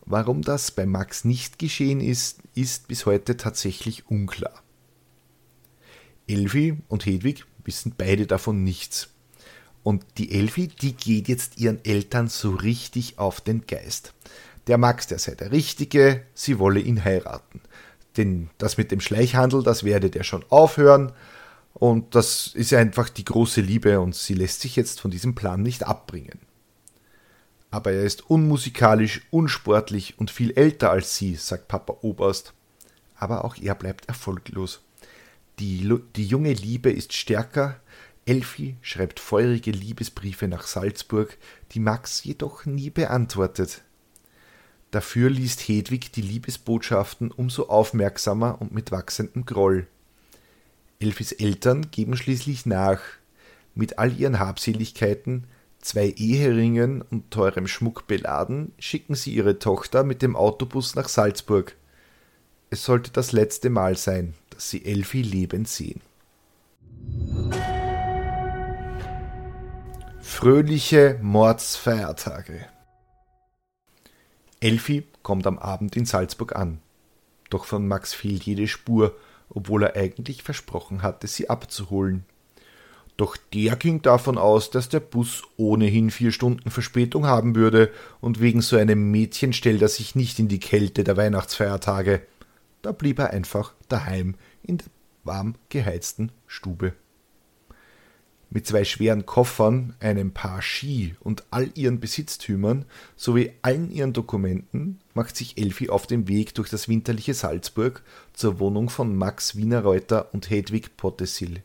Warum 0.06 0.42
das 0.42 0.72
bei 0.72 0.86
Max 0.86 1.24
nicht 1.24 1.60
geschehen 1.60 2.02
ist, 2.02 2.42
ist 2.56 2.90
bis 2.90 3.06
heute 3.06 3.38
tatsächlich 3.38 4.12
unklar. 4.12 4.64
Elfi 6.28 6.80
und 6.90 7.06
Hedwig 7.06 7.46
wissen 7.64 7.94
beide 7.98 8.28
davon 8.28 8.66
nichts. 8.66 9.14
Und 9.88 10.04
die 10.18 10.34
Elfi, 10.34 10.68
die 10.68 10.92
geht 10.92 11.30
jetzt 11.30 11.60
ihren 11.60 11.86
Eltern 11.86 12.28
so 12.28 12.52
richtig 12.52 13.20
auf 13.20 13.40
den 13.40 13.68
Geist. 13.68 14.14
Der 14.68 14.78
Max, 14.78 15.08
der 15.08 15.18
sei 15.18 15.34
der 15.34 15.54
Richtige, 15.54 16.26
sie 16.34 16.60
wolle 16.60 16.82
ihn 16.82 17.06
heiraten. 17.06 17.62
Denn 18.18 18.50
das 18.58 18.76
mit 18.76 18.92
dem 18.92 19.00
Schleichhandel, 19.00 19.64
das 19.64 19.86
werde 19.86 20.10
der 20.10 20.24
schon 20.24 20.44
aufhören. 20.50 21.14
Und 21.74 22.16
das 22.16 22.48
ist 22.54 22.74
einfach 22.74 23.08
die 23.08 23.24
große 23.24 23.62
Liebe 23.62 24.02
und 24.02 24.14
sie 24.14 24.34
lässt 24.34 24.60
sich 24.60 24.76
jetzt 24.76 25.00
von 25.00 25.10
diesem 25.10 25.36
Plan 25.36 25.64
nicht 25.64 25.88
abbringen. 25.88 26.40
Aber 27.72 27.94
er 27.94 28.04
ist 28.04 28.30
unmusikalisch, 28.30 29.22
unsportlich 29.32 30.20
und 30.20 30.32
viel 30.32 30.52
älter 30.52 30.92
als 30.92 31.16
sie, 31.16 31.36
sagt 31.36 31.70
Papa 31.70 32.00
Oberst. 32.02 32.54
Aber 33.16 33.46
auch 33.46 33.56
er 33.56 33.76
bleibt 33.76 34.10
erfolglos. 34.10 34.82
Die, 35.60 35.90
die 36.18 36.26
junge 36.26 36.52
Liebe 36.52 36.92
ist 36.92 37.14
stärker, 37.14 37.80
Elfi 38.28 38.76
schreibt 38.82 39.22
feurige 39.22 39.72
Liebesbriefe 39.72 40.50
nach 40.50 40.68
Salzburg, 40.68 41.38
die 41.72 41.80
Max 41.80 42.26
jedoch 42.26 42.66
nie 42.66 42.90
beantwortet. 42.90 43.84
Dafür 44.92 45.30
liest 45.30 45.62
Hedwig 45.62 46.12
die 46.12 46.22
Liebesbotschaften 46.22 47.32
umso 47.32 47.68
aufmerksamer 47.70 48.62
und 48.62 48.74
mit 48.74 48.92
wachsendem 48.92 49.46
Groll. 49.46 49.88
Elfis 51.00 51.32
Eltern 51.32 51.90
geben 51.90 52.18
schließlich 52.18 52.66
nach. 52.66 53.00
Mit 53.76 53.98
all 53.98 54.18
ihren 54.20 54.40
Habseligkeiten, 54.40 55.46
zwei 55.80 56.10
Eheringen 56.10 57.02
und 57.02 57.32
teurem 57.32 57.68
Schmuck 57.68 58.08
beladen, 58.08 58.74
schicken 58.78 59.16
sie 59.16 59.34
ihre 59.36 59.58
Tochter 59.60 60.04
mit 60.04 60.22
dem 60.22 60.36
Autobus 60.36 60.96
nach 60.96 61.08
Salzburg. 61.08 61.76
Es 62.72 62.84
sollte 62.84 63.12
das 63.12 63.32
letzte 63.32 63.70
Mal 63.70 63.96
sein, 63.96 64.34
dass 64.50 64.70
sie 64.70 64.84
Elfi 64.84 65.22
lebend 65.22 65.70
sehen. 65.70 66.02
Fröhliche 70.30 71.18
Mordsfeiertage. 71.24 72.68
Elfi 74.60 75.08
kommt 75.24 75.48
am 75.48 75.58
Abend 75.58 75.96
in 75.96 76.06
Salzburg 76.06 76.56
an. 76.56 76.80
Doch 77.50 77.64
von 77.66 77.88
Max 77.88 78.14
fehlt 78.14 78.44
jede 78.44 78.68
Spur, 78.68 79.16
obwohl 79.50 79.84
er 79.84 79.96
eigentlich 79.96 80.44
versprochen 80.44 81.02
hatte, 81.02 81.26
sie 81.28 81.50
abzuholen. 81.50 82.26
Doch 83.16 83.36
der 83.52 83.78
ging 83.78 84.04
davon 84.04 84.38
aus, 84.38 84.70
dass 84.70 84.90
der 84.90 85.00
Bus 85.00 85.42
ohnehin 85.56 86.12
vier 86.12 86.34
Stunden 86.34 86.70
Verspätung 86.70 87.26
haben 87.26 87.56
würde, 87.56 87.90
und 88.20 88.40
wegen 88.40 88.62
so 88.62 88.76
einem 88.76 89.10
Mädchen 89.10 89.54
stellt 89.54 89.82
er 89.82 89.88
sich 89.88 90.14
nicht 90.14 90.38
in 90.38 90.50
die 90.50 90.60
Kälte 90.60 91.04
der 91.04 91.18
Weihnachtsfeiertage. 91.18 92.22
Da 92.84 92.92
blieb 92.92 93.18
er 93.18 93.32
einfach 93.32 93.74
daheim 93.88 94.36
in 94.62 94.78
der 94.78 94.88
warm 95.24 95.56
geheizten 95.70 96.32
Stube. 96.46 96.94
Mit 98.50 98.66
zwei 98.66 98.86
schweren 98.86 99.26
Koffern, 99.26 99.96
einem 100.00 100.32
Paar 100.32 100.62
Ski 100.62 101.16
und 101.20 101.44
all 101.52 101.70
ihren 101.76 102.00
Besitztümern 102.00 102.86
sowie 103.18 103.52
allen 103.62 103.92
ihren 103.92 104.14
Dokumenten 104.14 105.00
macht 105.14 105.36
sich 105.36 105.58
Elfi 105.58 105.90
auf 105.90 106.08
den 106.08 106.28
Weg 106.30 106.56
durch 106.56 106.70
das 106.70 106.88
winterliche 106.88 107.34
Salzburg 107.34 108.04
zur 108.34 108.60
Wohnung 108.60 108.90
von 108.90 109.16
Max 109.16 109.58
Wienerreuter 109.58 110.34
und 110.34 110.50
Hedwig 110.50 110.96
Pottessil. 110.96 111.62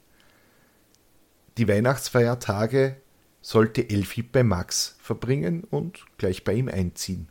Die 1.56 1.68
Weihnachtsfeiertage 1.68 2.96
sollte 3.42 3.88
Elfi 3.88 4.22
bei 4.22 4.42
Max 4.42 4.96
verbringen 5.00 5.64
und 5.64 6.04
gleich 6.18 6.42
bei 6.42 6.54
ihm 6.54 6.68
einziehen. 6.68 7.28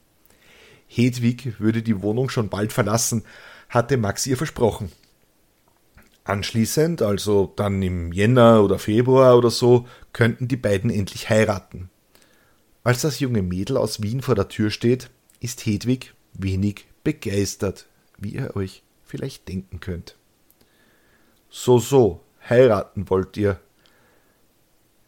Hedwig 0.87 1.59
würde 1.59 1.83
die 1.83 2.01
Wohnung 2.01 2.29
schon 2.29 2.49
bald 2.49 2.71
verlassen, 2.71 3.23
hatte 3.69 3.97
Max 3.97 4.27
ihr 4.27 4.37
versprochen. 4.37 4.91
Anschließend, 6.23 7.01
also 7.01 7.51
dann 7.55 7.81
im 7.81 8.12
Jänner 8.12 8.63
oder 8.63 8.77
Februar 8.77 9.38
oder 9.38 9.49
so, 9.49 9.88
könnten 10.13 10.47
die 10.47 10.57
beiden 10.57 10.91
endlich 10.91 11.29
heiraten. 11.29 11.89
Als 12.84 13.01
das 13.01 13.19
junge 13.19 13.41
Mädel 13.41 13.77
aus 13.77 14.01
Wien 14.01 14.21
vor 14.21 14.36
der 14.36 14.47
Tür 14.47 14.69
steht, 14.69 15.10
ist 15.39 15.65
Hedwig 15.65 16.13
wenig 16.34 16.86
begeistert, 17.03 17.88
wie 18.17 18.36
ihr 18.36 18.55
euch 18.55 18.84
vielleicht 19.03 19.47
denken 19.47 19.79
könnt. 19.79 20.15
So, 21.49 21.79
so, 21.79 22.21
heiraten 22.47 23.10
wollt 23.10 23.36
ihr. 23.38 23.60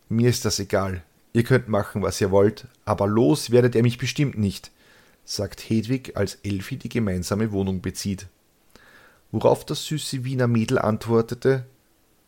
Mir 0.09 0.29
ist 0.29 0.45
das 0.45 0.59
egal. 0.59 1.03
Ihr 1.31 1.43
könnt 1.43 1.67
machen, 1.67 2.01
was 2.01 2.19
ihr 2.21 2.31
wollt, 2.31 2.67
aber 2.85 3.07
los 3.07 3.51
werdet 3.51 3.75
ihr 3.75 3.81
mich 3.81 3.97
bestimmt 3.97 4.37
nicht, 4.37 4.71
sagt 5.25 5.61
Hedwig, 5.61 6.17
als 6.17 6.35
Elfi 6.43 6.77
die 6.77 6.89
gemeinsame 6.89 7.51
Wohnung 7.51 7.81
bezieht 7.81 8.27
worauf 9.33 9.65
das 9.65 9.85
süße 9.85 10.23
Wiener 10.23 10.47
Mädel 10.47 10.79
antwortete 10.79 11.65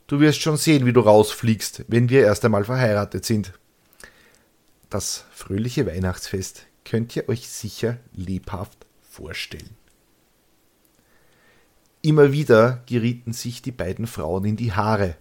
Du 0.08 0.20
wirst 0.20 0.42
schon 0.42 0.58
sehen, 0.58 0.86
wie 0.86 0.94
du 0.94 1.00
rausfliegst, 1.00 1.86
wenn 1.88 2.10
wir 2.10 2.22
erst 2.22 2.46
einmal 2.46 2.66
verheiratet 2.66 3.26
sind. 3.26 3.54
Das 4.90 5.26
fröhliche 5.32 5.88
Weihnachtsfest 5.88 6.68
könnt 6.84 7.16
ihr 7.16 7.28
euch 7.28 7.50
sicher 7.50 7.98
lebhaft 8.14 8.86
vorstellen. 9.02 9.72
Immer 12.04 12.32
wieder 12.32 12.84
gerieten 12.86 13.34
sich 13.34 13.64
die 13.64 13.72
beiden 13.72 14.06
Frauen 14.06 14.46
in 14.46 14.58
die 14.58 14.74
Haare. 14.74 15.16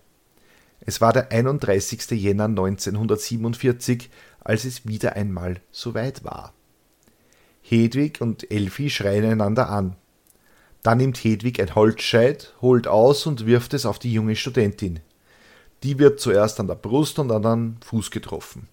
Es 0.81 1.01
war 1.01 1.14
der 1.14 1.33
31. 1.33 2.11
Jänner 2.11 2.44
1947, 2.44 4.11
als 4.40 4.66
es 4.66 4.87
wieder 4.87 5.16
einmal 5.16 5.62
soweit 5.70 6.25
war. 6.25 6.53
Hedwig 7.62 8.20
und 8.20 8.51
Elfi 8.51 8.90
schreien 8.90 9.25
einander 9.25 9.70
an. 9.70 9.97
Dann 10.85 10.99
nimmt 10.99 11.16
Hedwig 11.16 11.61
ein 11.61 11.75
Holzscheit, 11.75 12.53
holt 12.61 12.87
aus 12.87 13.27
und 13.27 13.47
wirft 13.47 13.73
es 13.73 13.87
auf 13.87 13.99
die 13.99 14.12
junge 14.12 14.37
Studentin. 14.37 15.01
Die 15.83 15.99
wird 15.99 16.20
zuerst 16.20 16.61
an 16.61 16.66
der 16.66 16.75
Brust 16.75 17.18
und 17.18 17.29
dann 17.29 17.47
am 17.47 17.77
Fuß 17.85 18.11
getroffen. 18.11 18.68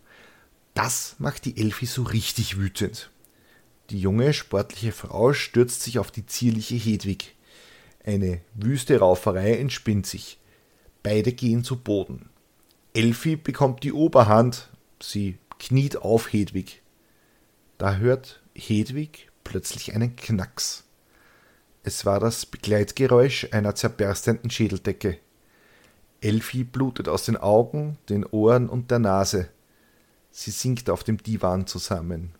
Das 0.73 1.15
macht 1.19 1.45
die 1.45 1.57
Elfi 1.57 1.85
so 1.85 2.03
richtig 2.03 2.57
wütend. 2.57 3.09
Die 3.89 3.99
junge, 3.99 4.33
sportliche 4.33 4.91
Frau 4.91 5.31
stürzt 5.31 5.83
sich 5.83 5.99
auf 5.99 6.11
die 6.11 6.25
zierliche 6.25 6.75
Hedwig. 6.75 7.33
Eine 8.05 8.41
wüste 8.55 8.99
Rauferei 8.99 9.57
entspinnt 9.57 10.05
sich. 10.05 10.37
Beide 11.03 11.31
gehen 11.31 11.63
zu 11.63 11.77
Boden. 11.77 12.29
Elfi 12.93 13.37
bekommt 13.37 13.83
die 13.83 13.93
Oberhand, 13.93 14.67
sie 15.01 15.37
kniet 15.59 15.95
auf 15.95 16.33
Hedwig. 16.33 16.81
Da 17.77 17.95
hört 17.95 18.41
Hedwig 18.53 19.29
plötzlich 19.45 19.95
einen 19.95 20.17
Knacks. 20.17 20.83
Es 21.83 22.05
war 22.05 22.19
das 22.19 22.45
Begleitgeräusch 22.45 23.47
einer 23.51 23.73
zerberstenden 23.73 24.51
Schädeldecke. 24.51 25.17
Elfi 26.21 26.63
blutet 26.63 27.09
aus 27.09 27.25
den 27.25 27.37
Augen, 27.37 27.97
den 28.07 28.23
Ohren 28.23 28.69
und 28.69 28.91
der 28.91 28.99
Nase. 28.99 29.49
Sie 30.29 30.51
sinkt 30.51 30.91
auf 30.91 31.03
dem 31.03 31.17
Divan 31.17 31.65
zusammen. 31.65 32.35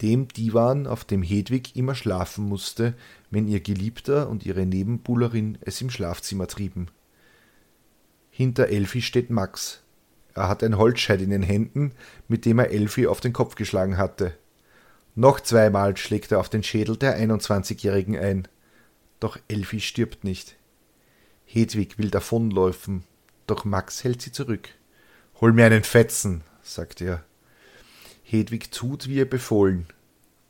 Dem 0.00 0.28
Divan, 0.28 0.86
auf 0.86 1.04
dem 1.04 1.22
Hedwig 1.22 1.76
immer 1.76 1.94
schlafen 1.94 2.46
musste, 2.46 2.94
wenn 3.30 3.46
ihr 3.48 3.60
Geliebter 3.60 4.30
und 4.30 4.46
ihre 4.46 4.64
Nebenbuhlerin 4.64 5.58
es 5.60 5.82
im 5.82 5.90
Schlafzimmer 5.90 6.46
trieben. 6.46 6.86
Hinter 8.30 8.68
Elfi 8.68 9.02
steht 9.02 9.28
Max. 9.28 9.82
Er 10.34 10.48
hat 10.48 10.64
ein 10.64 10.78
Holzscheit 10.78 11.20
in 11.20 11.28
den 11.28 11.42
Händen, 11.42 11.92
mit 12.28 12.46
dem 12.46 12.58
er 12.58 12.70
Elfi 12.70 13.06
auf 13.06 13.20
den 13.20 13.34
Kopf 13.34 13.56
geschlagen 13.56 13.98
hatte. 13.98 14.32
Noch 15.14 15.40
zweimal 15.40 15.98
schlägt 15.98 16.32
er 16.32 16.40
auf 16.40 16.48
den 16.48 16.62
Schädel 16.62 16.96
der 16.96 17.18
21-Jährigen 17.18 18.16
ein. 18.16 18.48
Doch 19.20 19.38
Elfi 19.48 19.80
stirbt 19.80 20.24
nicht. 20.24 20.56
Hedwig 21.44 21.98
will 21.98 22.10
davonläufen, 22.10 23.04
doch 23.46 23.64
Max 23.64 24.02
hält 24.02 24.22
sie 24.22 24.32
zurück. 24.32 24.70
Hol 25.40 25.52
mir 25.52 25.66
einen 25.66 25.84
Fetzen, 25.84 26.42
sagt 26.62 27.00
er. 27.00 27.24
Hedwig 28.22 28.70
tut, 28.70 29.08
wie 29.08 29.16
ihr 29.16 29.28
befohlen. 29.28 29.86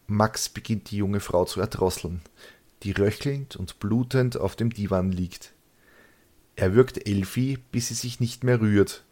Max 0.06 0.48
beginnt 0.48 0.90
die 0.90 0.98
junge 0.98 1.20
Frau 1.20 1.44
zu 1.44 1.60
erdrosseln, 1.60 2.20
die 2.82 2.92
röchelnd 2.92 3.56
und 3.56 3.78
blutend 3.80 4.36
auf 4.36 4.56
dem 4.56 4.70
Divan 4.70 5.12
liegt. 5.12 5.52
Er 6.56 6.74
würgt 6.74 7.08
Elfi, 7.08 7.58
bis 7.72 7.88
sie 7.88 7.94
sich 7.94 8.20
nicht 8.20 8.44
mehr 8.44 8.60
rührt. 8.60 9.04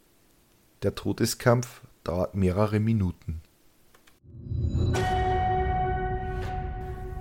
Der 0.83 0.95
Todeskampf 0.95 1.81
dauert 2.05 2.35
mehrere 2.35 2.79
Minuten. 2.79 3.41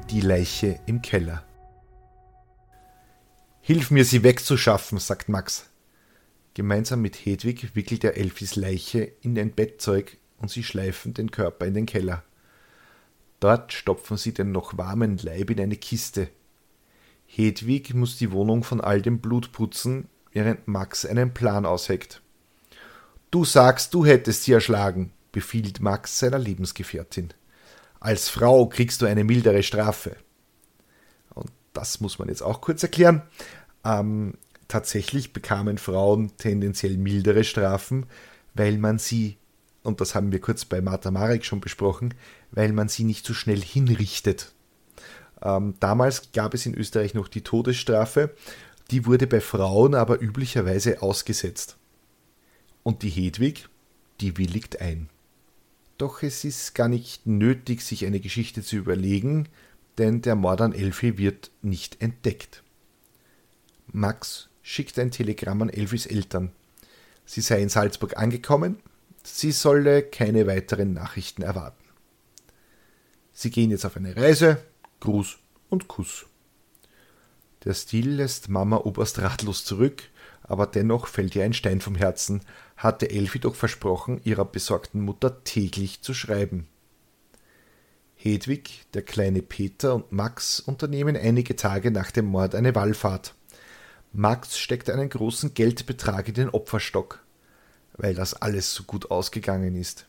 Die 0.10 0.22
Leiche 0.22 0.80
im 0.86 1.02
Keller. 1.02 1.47
Hilf 3.68 3.92
mir, 3.92 4.06
sie 4.06 4.24
wegzuschaffen, 4.24 4.98
sagt 4.98 5.28
Max. 5.28 5.70
Gemeinsam 6.54 7.02
mit 7.02 7.18
Hedwig 7.18 7.76
wickelt 7.76 8.06
er 8.06 8.16
Elfis 8.16 8.56
Leiche 8.56 9.12
in 9.20 9.38
ein 9.38 9.52
Bettzeug 9.52 10.16
und 10.38 10.50
sie 10.50 10.64
schleifen 10.64 11.14
den 11.14 11.32
Körper 11.32 11.66
in 11.66 11.74
den 11.74 11.86
Keller. 11.86 12.24
Dort 13.42 13.74
stopfen 13.74 14.16
sie 14.16 14.34
den 14.34 14.54
noch 14.54 14.78
warmen 14.78 15.18
Leib 15.18 15.50
in 15.50 15.60
eine 15.60 15.76
Kiste. 15.76 16.30
Hedwig 17.26 17.94
muss 17.94 18.18
die 18.18 18.32
Wohnung 18.32 18.64
von 18.64 18.80
all 18.80 19.02
dem 19.02 19.20
Blut 19.20 19.52
putzen, 19.52 20.08
während 20.32 20.70
Max 20.70 21.06
einen 21.06 21.34
Plan 21.34 21.66
ausheckt. 21.66 22.22
Du 23.32 23.44
sagst, 23.44 23.94
du 23.94 24.06
hättest 24.06 24.44
sie 24.46 24.54
erschlagen, 24.54 25.12
befiehlt 25.34 25.82
Max 25.82 26.20
seiner 26.20 26.40
Lebensgefährtin. 26.40 27.34
Als 28.00 28.30
Frau 28.30 28.68
kriegst 28.68 29.02
du 29.02 29.08
eine 29.08 29.26
mildere 29.26 29.62
Strafe. 29.62 30.16
Und 31.34 31.52
das 31.74 32.00
muss 32.00 32.18
man 32.18 32.28
jetzt 32.28 32.42
auch 32.42 32.62
kurz 32.62 32.82
erklären. 32.82 33.22
Ähm, 33.88 34.34
tatsächlich 34.68 35.32
bekamen 35.32 35.78
Frauen 35.78 36.32
tendenziell 36.38 36.98
mildere 36.98 37.44
Strafen, 37.44 38.06
weil 38.54 38.78
man 38.78 39.00
sie, 39.00 39.38
und 39.84 40.02
das 40.02 40.14
haben 40.14 40.32
wir 40.32 40.42
kurz 40.42 40.66
bei 40.66 40.82
Martha 40.82 41.10
Marek 41.12 41.46
schon 41.46 41.62
besprochen, 41.62 42.14
weil 42.52 42.74
man 42.74 42.90
sie 42.90 43.04
nicht 43.06 43.26
so 43.26 43.34
schnell 43.34 43.62
hinrichtet. 43.62 44.52
Ähm, 45.42 45.76
damals 45.80 46.32
gab 46.34 46.54
es 46.54 46.66
in 46.66 46.76
Österreich 46.76 47.14
noch 47.14 47.28
die 47.28 47.44
Todesstrafe 47.44 48.34
die 48.92 49.06
wurde 49.06 49.28
bei 49.28 49.42
Frauen 49.42 49.96
aber 49.96 50.22
üblicherweise 50.22 51.02
ausgesetzt. 51.02 51.78
Und 52.84 53.04
die 53.04 53.10
Hedwig, 53.10 53.68
die 54.22 54.38
willigt 54.38 54.82
ein. 54.82 55.10
Doch 55.98 56.24
es 56.24 56.46
ist 56.46 56.74
gar 56.74 56.88
nicht 56.88 57.26
nötig, 57.26 57.82
sich 57.82 58.06
eine 58.06 58.20
Geschichte 58.20 58.64
zu 58.64 58.78
überlegen, 58.78 59.50
denn 59.98 60.22
der 60.22 60.36
Mord 60.36 60.62
an 60.62 60.74
Elfi 60.74 61.18
wird 61.18 61.52
nicht 61.62 62.02
entdeckt. 62.02 62.64
Max 63.92 64.50
schickt 64.62 65.00
ein 65.00 65.12
Telegramm 65.12 65.62
an 65.62 65.70
Elfis 65.70 66.06
Eltern. 66.06 66.52
Sie 67.26 67.42
sei 67.42 67.62
in 67.62 67.70
Salzburg 67.70 68.18
angekommen, 68.18 68.80
sie 69.24 69.52
solle 69.52 70.04
keine 70.04 70.48
weiteren 70.48 70.94
Nachrichten 70.94 71.42
erwarten. 71.42 71.84
Sie 73.34 73.52
gehen 73.52 73.72
jetzt 73.72 73.86
auf 73.86 73.98
eine 73.98 74.16
Reise, 74.16 74.58
Gruß 75.00 75.38
und 75.70 75.88
Kuss. 75.88 76.26
Der 77.64 77.74
Stil 77.74 78.12
lässt 78.12 78.50
Mama 78.50 78.78
Oberst 78.78 79.20
ratlos 79.20 79.66
zurück, 79.66 80.04
aber 80.44 80.66
dennoch 80.68 81.08
fällt 81.08 81.36
ihr 81.36 81.44
ein 81.44 81.54
Stein 81.54 81.82
vom 81.82 81.96
Herzen, 81.96 82.42
hatte 82.78 83.10
Elfi 83.10 83.40
doch 83.40 83.56
versprochen, 83.56 84.22
ihrer 84.24 84.46
besorgten 84.46 85.02
Mutter 85.02 85.44
täglich 85.44 86.02
zu 86.02 86.14
schreiben. 86.14 86.68
Hedwig, 88.16 88.86
der 88.94 89.04
kleine 89.04 89.42
Peter 89.42 89.96
und 89.96 90.12
Max 90.12 90.60
unternehmen 90.60 91.16
einige 91.16 91.56
Tage 91.56 91.92
nach 91.92 92.10
dem 92.10 92.26
Mord 92.26 92.56
eine 92.56 92.74
Wallfahrt. 92.74 93.36
Max 94.20 94.58
steckt 94.58 94.90
einen 94.90 95.10
großen 95.10 95.54
Geldbetrag 95.54 96.28
in 96.28 96.34
den 96.34 96.50
Opferstock, 96.50 97.24
weil 97.98 98.16
das 98.16 98.34
alles 98.34 98.74
so 98.74 98.82
gut 98.82 99.12
ausgegangen 99.12 99.76
ist. 99.76 100.08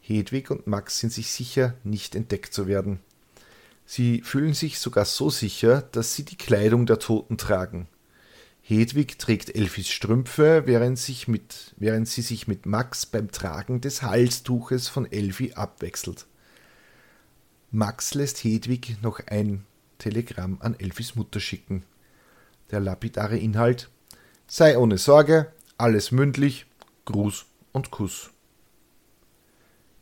Hedwig 0.00 0.48
und 0.52 0.68
Max 0.68 1.00
sind 1.00 1.12
sich 1.12 1.32
sicher, 1.32 1.74
nicht 1.82 2.14
entdeckt 2.14 2.54
zu 2.54 2.68
werden. 2.68 3.00
Sie 3.84 4.22
fühlen 4.22 4.54
sich 4.54 4.78
sogar 4.78 5.06
so 5.06 5.28
sicher, 5.28 5.82
dass 5.90 6.14
sie 6.14 6.24
die 6.24 6.36
Kleidung 6.36 6.86
der 6.86 7.00
Toten 7.00 7.36
tragen. 7.36 7.88
Hedwig 8.62 9.18
trägt 9.18 9.56
Elfis 9.56 9.88
Strümpfe, 9.88 10.62
während, 10.66 10.96
sich 10.96 11.26
mit, 11.26 11.74
während 11.76 12.06
sie 12.06 12.22
sich 12.22 12.46
mit 12.46 12.64
Max 12.64 13.06
beim 13.06 13.32
Tragen 13.32 13.80
des 13.80 14.02
Halstuches 14.02 14.86
von 14.86 15.10
Elfi 15.10 15.54
abwechselt. 15.54 16.26
Max 17.72 18.14
lässt 18.14 18.44
Hedwig 18.44 19.02
noch 19.02 19.18
ein 19.26 19.66
Telegramm 19.98 20.58
an 20.60 20.78
Elfis 20.78 21.16
Mutter 21.16 21.40
schicken. 21.40 21.82
Der 22.70 22.80
lapidare 22.80 23.36
Inhalt 23.38 23.90
Sei 24.46 24.78
ohne 24.78 24.98
Sorge, 24.98 25.52
alles 25.78 26.12
mündlich, 26.12 26.66
Gruß 27.06 27.46
und 27.72 27.90
Kuss. 27.90 28.30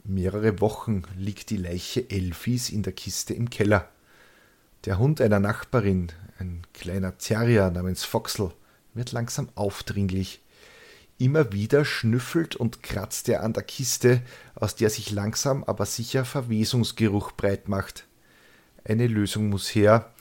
Mehrere 0.05 0.61
Wochen 0.61 1.03
liegt 1.17 1.51
die 1.51 1.57
Leiche 1.57 2.11
Elfis 2.11 2.69
in 2.69 2.83
der 2.83 2.93
Kiste 2.93 3.35
im 3.35 3.51
Keller. 3.51 3.89
Der 4.85 4.99
Hund 4.99 5.21
einer 5.21 5.39
Nachbarin, 5.39 6.09
ein 6.39 6.63
kleiner 6.75 7.17
Terrier 7.19 7.71
namens 7.71 8.05
Foxel, 8.05 8.51
wird 8.95 9.13
langsam 9.13 9.49
aufdringlich. 9.55 10.43
Immer 11.19 11.53
wieder 11.53 11.85
schnüffelt 11.85 12.57
und 12.57 12.83
kratzt 12.83 13.29
er 13.29 13.45
an 13.45 13.53
der 13.53 13.63
Kiste, 13.63 14.23
aus 14.57 14.75
der 14.75 14.91
sich 14.91 15.13
langsam 15.13 15.63
aber 15.65 15.87
sicher 15.87 16.25
Verwesungsgeruch 16.25 17.33
breit 17.33 17.69
macht. 17.69 18.07
Eine 18.85 19.07
Lösung 19.07 19.49
muss 19.49 19.73
her, 19.73 20.13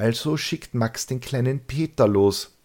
also 0.00 0.36
schickt 0.36 0.74
Max 0.74 1.06
den 1.06 1.20
kleinen 1.20 1.60
Peter 1.60 2.08
los. 2.08 2.56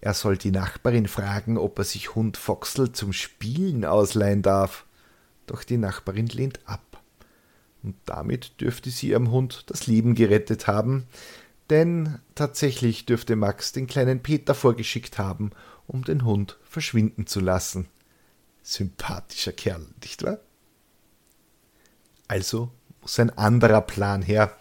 Er 0.00 0.14
soll 0.14 0.36
die 0.36 0.52
Nachbarin 0.52 1.08
fragen, 1.08 1.58
ob 1.58 1.78
er 1.78 1.84
sich 1.84 2.14
Hund 2.14 2.36
Foxel 2.36 2.92
zum 2.92 3.12
Spielen 3.12 3.84
ausleihen 3.84 4.42
darf 4.42 4.84
doch 5.48 5.64
die 5.64 5.76
Nachbarin 5.76 6.26
lehnt 6.26 6.60
ab. 6.66 7.02
Und 7.82 7.96
damit 8.04 8.60
dürfte 8.60 8.90
sie 8.90 9.08
ihrem 9.08 9.30
Hund 9.30 9.64
das 9.66 9.86
Leben 9.86 10.14
gerettet 10.14 10.66
haben, 10.66 11.06
denn 11.70 12.18
tatsächlich 12.34 13.06
dürfte 13.06 13.36
Max 13.36 13.72
den 13.72 13.86
kleinen 13.86 14.22
Peter 14.22 14.54
vorgeschickt 14.54 15.18
haben, 15.18 15.50
um 15.86 16.04
den 16.04 16.24
Hund 16.24 16.58
verschwinden 16.64 17.26
zu 17.26 17.40
lassen. 17.40 17.88
Sympathischer 18.62 19.52
Kerl, 19.52 19.86
nicht 20.02 20.22
wahr? 20.22 20.38
Also 22.26 22.70
muss 23.00 23.18
ein 23.18 23.36
anderer 23.36 23.80
Plan 23.80 24.22
her. 24.22 24.56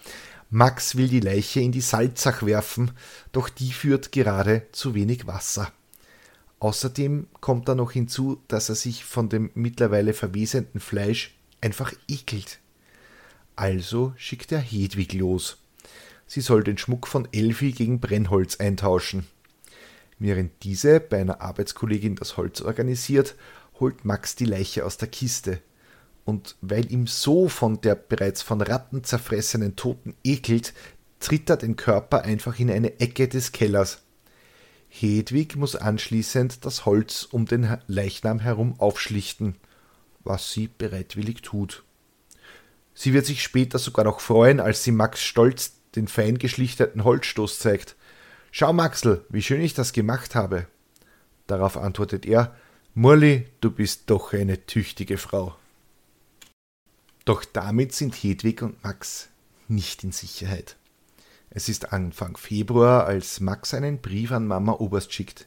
Max 0.50 0.96
will 0.96 1.10
die 1.10 1.20
Leiche 1.20 1.60
in 1.60 1.72
die 1.72 1.82
Salzach 1.82 2.44
werfen, 2.44 2.92
doch 3.32 3.50
die 3.50 3.72
führt 3.72 4.12
gerade 4.12 4.66
zu 4.72 4.96
wenig 4.96 5.28
Wasser. 5.28 5.72
Außerdem 6.60 7.28
kommt 7.42 7.68
da 7.68 7.76
noch 7.76 7.92
hinzu, 7.92 8.42
dass 8.48 8.70
er 8.70 8.76
sich 8.76 9.04
von 9.04 9.30
dem 9.30 9.52
mittlerweile 9.54 10.14
verwesenden 10.14 10.80
Fleisch 10.80 11.36
einfach 11.62 11.94
ekelt. 12.08 12.60
Also 13.56 14.14
schickt 14.18 14.52
er 14.52 14.60
Hedwig 14.60 15.14
los. 15.14 15.58
Sie 16.26 16.42
soll 16.42 16.64
den 16.64 16.78
Schmuck 16.78 17.08
von 17.08 17.28
Elfi 17.32 17.72
gegen 17.72 18.00
Brennholz 18.00 18.58
eintauschen. 18.58 19.28
Während 20.20 20.52
diese 20.64 21.00
bei 21.00 21.22
einer 21.22 21.42
Arbeitskollegin 21.42 22.16
das 22.16 22.38
Holz 22.38 22.62
organisiert, 22.62 23.36
holt 23.80 24.04
Max 24.06 24.36
die 24.36 24.46
Leiche 24.46 24.86
aus 24.86 24.98
der 24.98 25.10
Kiste. 25.10 25.62
Und 26.28 26.58
weil 26.60 26.92
ihm 26.92 27.08
so 27.08 27.48
von 27.48 27.80
der 27.80 27.96
bereits 27.96 28.42
von 28.42 28.60
Ratten 28.60 29.02
zerfressenen 29.02 29.78
Toten 29.78 30.14
ekelt, 30.26 30.74
tritt 31.22 31.50
er 31.50 31.56
den 31.56 31.78
Körper 31.78 32.24
einfach 32.24 32.60
in 32.60 32.70
eine 32.70 33.00
Ecke 33.00 33.30
des 33.30 33.54
Kellers. 33.54 34.02
Hedwig 34.90 35.56
muss 35.56 35.78
anschließend 35.78 36.66
das 36.66 36.86
Holz 36.86 37.24
um 37.32 37.46
den 37.46 37.78
Leichnam 37.88 38.40
herum 38.40 38.78
aufschlichten, 38.78 39.56
was 40.26 40.52
sie 40.52 40.68
bereitwillig 40.68 41.44
tut. 41.44 41.86
Sie 42.94 43.14
wird 43.14 43.26
sich 43.26 43.42
später 43.42 43.80
sogar 43.80 44.04
noch 44.04 44.20
freuen, 44.20 44.60
als 44.60 44.84
sie 44.84 44.92
Max 44.92 45.24
stolz 45.24 45.76
den 45.96 46.10
fein 46.10 46.40
geschlichteten 46.40 47.06
Holzstoß 47.06 47.58
zeigt. 47.60 47.96
Schau, 48.52 48.74
Maxel, 48.74 49.26
wie 49.30 49.42
schön 49.42 49.62
ich 49.62 49.76
das 49.76 49.94
gemacht 49.94 50.36
habe. 50.36 50.68
Darauf 51.48 51.78
antwortet 51.78 52.26
er, 52.26 52.54
Murli, 52.96 53.46
du 53.62 53.72
bist 53.72 54.10
doch 54.10 54.34
eine 54.34 54.66
tüchtige 54.66 55.18
Frau. 55.18 55.56
Doch 57.28 57.44
damit 57.44 57.92
sind 57.92 58.16
Hedwig 58.16 58.62
und 58.62 58.82
Max 58.86 59.28
nicht 59.68 60.06
in 60.06 60.14
Sicherheit. 60.14 60.78
Es 61.50 61.68
ist 61.68 61.92
Anfang 61.92 62.38
Februar, 62.38 63.06
als 63.06 63.42
Max 63.42 63.74
einen 63.74 64.00
Brief 64.00 64.32
an 64.32 64.48
Mama 64.48 64.72
Oberst 64.72 65.12
schickt. 65.12 65.46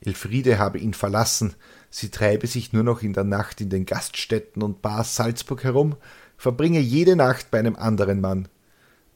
Elfriede 0.00 0.58
habe 0.58 0.78
ihn 0.78 0.94
verlassen, 0.94 1.54
sie 1.90 2.08
treibe 2.08 2.46
sich 2.46 2.72
nur 2.72 2.82
noch 2.82 3.02
in 3.02 3.12
der 3.12 3.24
Nacht 3.24 3.60
in 3.60 3.68
den 3.68 3.84
Gaststätten 3.84 4.62
und 4.62 4.80
Bars 4.80 5.14
Salzburg 5.14 5.62
herum, 5.64 5.96
verbringe 6.38 6.80
jede 6.80 7.14
Nacht 7.14 7.50
bei 7.50 7.58
einem 7.58 7.76
anderen 7.76 8.22
Mann. 8.22 8.48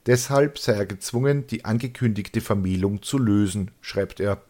Deshalb 0.05 0.59
sei 0.59 0.75
er 0.75 0.85
gezwungen, 0.85 1.47
die 1.47 1.65
angekündigte 1.65 2.43
Vermählung 2.43 3.01
zu 3.01 3.17
lösen, 3.17 3.71
schreibt 3.81 4.21
er. 4.21 4.43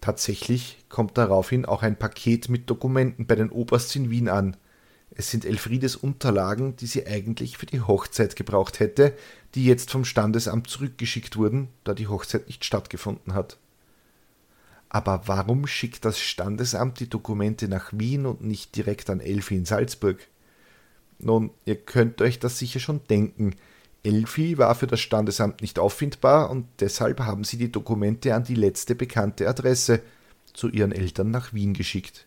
Tatsächlich 0.00 0.84
kommt 0.88 1.16
daraufhin 1.16 1.64
auch 1.64 1.84
ein 1.84 1.96
Paket 1.96 2.48
mit 2.48 2.68
Dokumenten 2.68 3.28
bei 3.28 3.36
den 3.36 3.50
Obersts 3.50 3.94
in 3.94 4.10
Wien 4.10 4.28
an. 4.28 4.56
Es 5.12 5.30
sind 5.30 5.44
Elfriedes 5.44 5.96
Unterlagen, 5.96 6.76
die 6.76 6.86
sie 6.86 7.06
eigentlich 7.06 7.58
für 7.58 7.66
die 7.66 7.80
Hochzeit 7.80 8.36
gebraucht 8.36 8.80
hätte, 8.80 9.14
die 9.54 9.64
jetzt 9.64 9.90
vom 9.90 10.04
Standesamt 10.04 10.68
zurückgeschickt 10.68 11.36
wurden, 11.36 11.68
da 11.84 11.94
die 11.94 12.06
Hochzeit 12.06 12.46
nicht 12.46 12.64
stattgefunden 12.64 13.34
hat. 13.34 13.58
Aber 14.88 15.22
warum 15.26 15.66
schickt 15.66 16.04
das 16.04 16.18
Standesamt 16.18 17.00
die 17.00 17.08
Dokumente 17.08 17.68
nach 17.68 17.92
Wien 17.92 18.26
und 18.26 18.42
nicht 18.42 18.74
direkt 18.76 19.10
an 19.10 19.20
Elfi 19.20 19.56
in 19.56 19.64
Salzburg? 19.64 20.18
Nun, 21.18 21.50
ihr 21.64 21.76
könnt 21.76 22.20
euch 22.22 22.38
das 22.38 22.58
sicher 22.58 22.80
schon 22.80 23.00
denken. 23.08 23.54
Elfi 24.02 24.58
war 24.58 24.74
für 24.74 24.86
das 24.86 25.00
Standesamt 25.00 25.60
nicht 25.60 25.78
auffindbar 25.78 26.50
und 26.50 26.66
deshalb 26.80 27.20
haben 27.20 27.44
sie 27.44 27.58
die 27.58 27.70
Dokumente 27.70 28.34
an 28.34 28.44
die 28.44 28.54
letzte 28.54 28.94
bekannte 28.94 29.48
Adresse 29.48 30.00
zu 30.54 30.68
ihren 30.68 30.92
Eltern 30.92 31.30
nach 31.30 31.52
Wien 31.52 31.74
geschickt. 31.74 32.26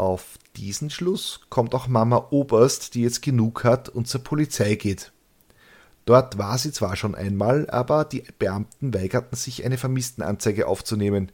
Auf 0.00 0.38
diesen 0.56 0.88
Schluss 0.88 1.40
kommt 1.50 1.74
auch 1.74 1.86
Mama 1.86 2.28
Oberst, 2.30 2.94
die 2.94 3.02
jetzt 3.02 3.20
genug 3.20 3.64
hat 3.64 3.90
und 3.90 4.08
zur 4.08 4.24
Polizei 4.24 4.76
geht. 4.76 5.12
Dort 6.06 6.38
war 6.38 6.56
sie 6.56 6.72
zwar 6.72 6.96
schon 6.96 7.14
einmal, 7.14 7.68
aber 7.68 8.06
die 8.06 8.24
Beamten 8.38 8.94
weigerten 8.94 9.36
sich, 9.36 9.62
eine 9.62 9.76
Vermisstenanzeige 9.76 10.68
aufzunehmen. 10.68 11.30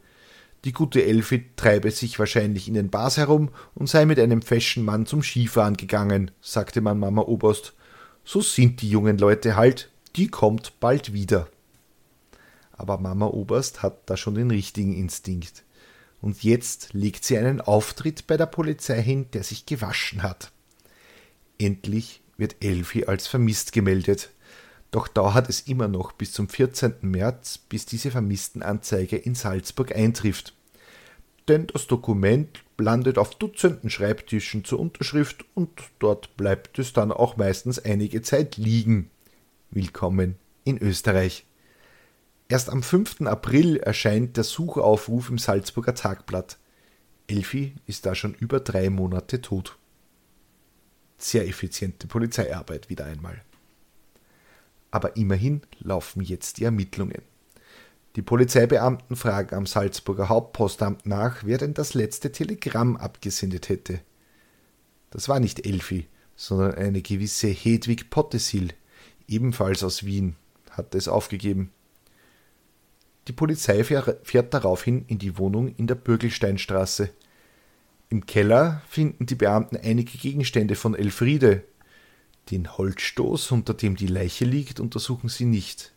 Die 0.64 0.72
gute 0.72 1.04
Elfi 1.04 1.44
treibe 1.54 1.92
sich 1.92 2.18
wahrscheinlich 2.18 2.66
in 2.66 2.74
den 2.74 2.90
Bars 2.90 3.18
herum 3.18 3.50
und 3.76 3.88
sei 3.88 4.04
mit 4.04 4.18
einem 4.18 4.42
feschen 4.42 4.84
Mann 4.84 5.06
zum 5.06 5.22
Skifahren 5.22 5.76
gegangen, 5.76 6.32
sagte 6.40 6.80
man 6.80 6.98
Mama 6.98 7.22
Oberst. 7.22 7.72
So 8.24 8.40
sind 8.40 8.82
die 8.82 8.90
jungen 8.90 9.16
Leute 9.16 9.54
halt, 9.54 9.92
die 10.16 10.26
kommt 10.26 10.80
bald 10.80 11.12
wieder. 11.12 11.46
Aber 12.72 12.98
Mama 12.98 13.26
Oberst 13.26 13.84
hat 13.84 14.10
da 14.10 14.16
schon 14.16 14.34
den 14.34 14.50
richtigen 14.50 14.92
Instinkt. 14.92 15.62
Und 16.26 16.42
jetzt 16.42 16.92
legt 16.92 17.24
sie 17.24 17.38
einen 17.38 17.60
Auftritt 17.60 18.26
bei 18.26 18.36
der 18.36 18.46
Polizei 18.46 19.00
hin, 19.00 19.30
der 19.32 19.44
sich 19.44 19.64
gewaschen 19.64 20.24
hat. 20.24 20.50
Endlich 21.56 22.20
wird 22.36 22.56
Elfi 22.58 23.04
als 23.04 23.28
vermisst 23.28 23.70
gemeldet. 23.70 24.30
Doch 24.90 25.06
dauert 25.06 25.48
es 25.48 25.60
immer 25.60 25.86
noch 25.86 26.10
bis 26.10 26.32
zum 26.32 26.48
14. 26.48 26.94
März, 27.02 27.58
bis 27.58 27.86
diese 27.86 28.10
Vermisstenanzeige 28.10 29.16
in 29.16 29.36
Salzburg 29.36 29.94
eintrifft. 29.94 30.52
Denn 31.46 31.68
das 31.68 31.86
Dokument 31.86 32.64
landet 32.76 33.18
auf 33.18 33.36
Dutzenden 33.36 33.88
Schreibtischen 33.88 34.64
zur 34.64 34.80
Unterschrift 34.80 35.44
und 35.54 35.70
dort 36.00 36.36
bleibt 36.36 36.80
es 36.80 36.92
dann 36.92 37.12
auch 37.12 37.36
meistens 37.36 37.78
einige 37.78 38.20
Zeit 38.22 38.56
liegen. 38.56 39.12
Willkommen 39.70 40.34
in 40.64 40.76
Österreich. 40.82 41.46
Erst 42.48 42.70
am 42.70 42.82
5. 42.82 43.22
April 43.22 43.76
erscheint 43.78 44.36
der 44.36 44.44
Suchaufruf 44.44 45.30
im 45.30 45.38
Salzburger 45.38 45.94
Tagblatt. 45.94 46.58
Elfi 47.26 47.74
ist 47.86 48.06
da 48.06 48.14
schon 48.14 48.34
über 48.34 48.60
drei 48.60 48.88
Monate 48.88 49.42
tot. 49.42 49.76
Sehr 51.18 51.48
effiziente 51.48 52.06
Polizeiarbeit 52.06 52.88
wieder 52.88 53.06
einmal. 53.06 53.42
Aber 54.92 55.16
immerhin 55.16 55.62
laufen 55.80 56.22
jetzt 56.22 56.58
die 56.58 56.64
Ermittlungen. 56.64 57.22
Die 58.14 58.22
Polizeibeamten 58.22 59.16
fragen 59.16 59.56
am 59.56 59.66
Salzburger 59.66 60.28
Hauptpostamt 60.28 61.04
nach, 61.04 61.44
wer 61.44 61.58
denn 61.58 61.74
das 61.74 61.94
letzte 61.94 62.30
Telegramm 62.30 62.96
abgesendet 62.96 63.68
hätte. 63.68 64.00
Das 65.10 65.28
war 65.28 65.40
nicht 65.40 65.66
Elfi, 65.66 66.06
sondern 66.36 66.74
eine 66.74 67.02
gewisse 67.02 67.48
Hedwig 67.48 68.08
Pottesil, 68.08 68.72
ebenfalls 69.26 69.82
aus 69.82 70.04
Wien, 70.04 70.36
hatte 70.70 70.96
es 70.96 71.08
aufgegeben. 71.08 71.72
Die 73.28 73.32
Polizei 73.32 73.82
fährt 73.84 74.54
daraufhin 74.54 75.04
in 75.08 75.18
die 75.18 75.36
Wohnung 75.36 75.74
in 75.76 75.86
der 75.86 75.96
Bürgelsteinstraße. 75.96 77.10
Im 78.08 78.24
Keller 78.24 78.82
finden 78.88 79.26
die 79.26 79.34
Beamten 79.34 79.76
einige 79.76 80.16
Gegenstände 80.16 80.76
von 80.76 80.94
Elfriede, 80.94 81.64
den 82.50 82.78
Holzstoß, 82.78 83.50
unter 83.50 83.74
dem 83.74 83.96
die 83.96 84.06
Leiche 84.06 84.44
liegt, 84.44 84.78
untersuchen 84.78 85.28
sie 85.28 85.44
nicht. 85.44 85.92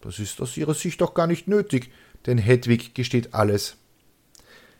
Das 0.00 0.20
ist 0.20 0.40
aus 0.40 0.56
ihrer 0.56 0.74
Sicht 0.74 1.02
auch 1.02 1.14
gar 1.14 1.26
nicht 1.26 1.48
nötig, 1.48 1.90
denn 2.26 2.38
Hedwig 2.38 2.94
gesteht 2.94 3.34
alles. 3.34 3.76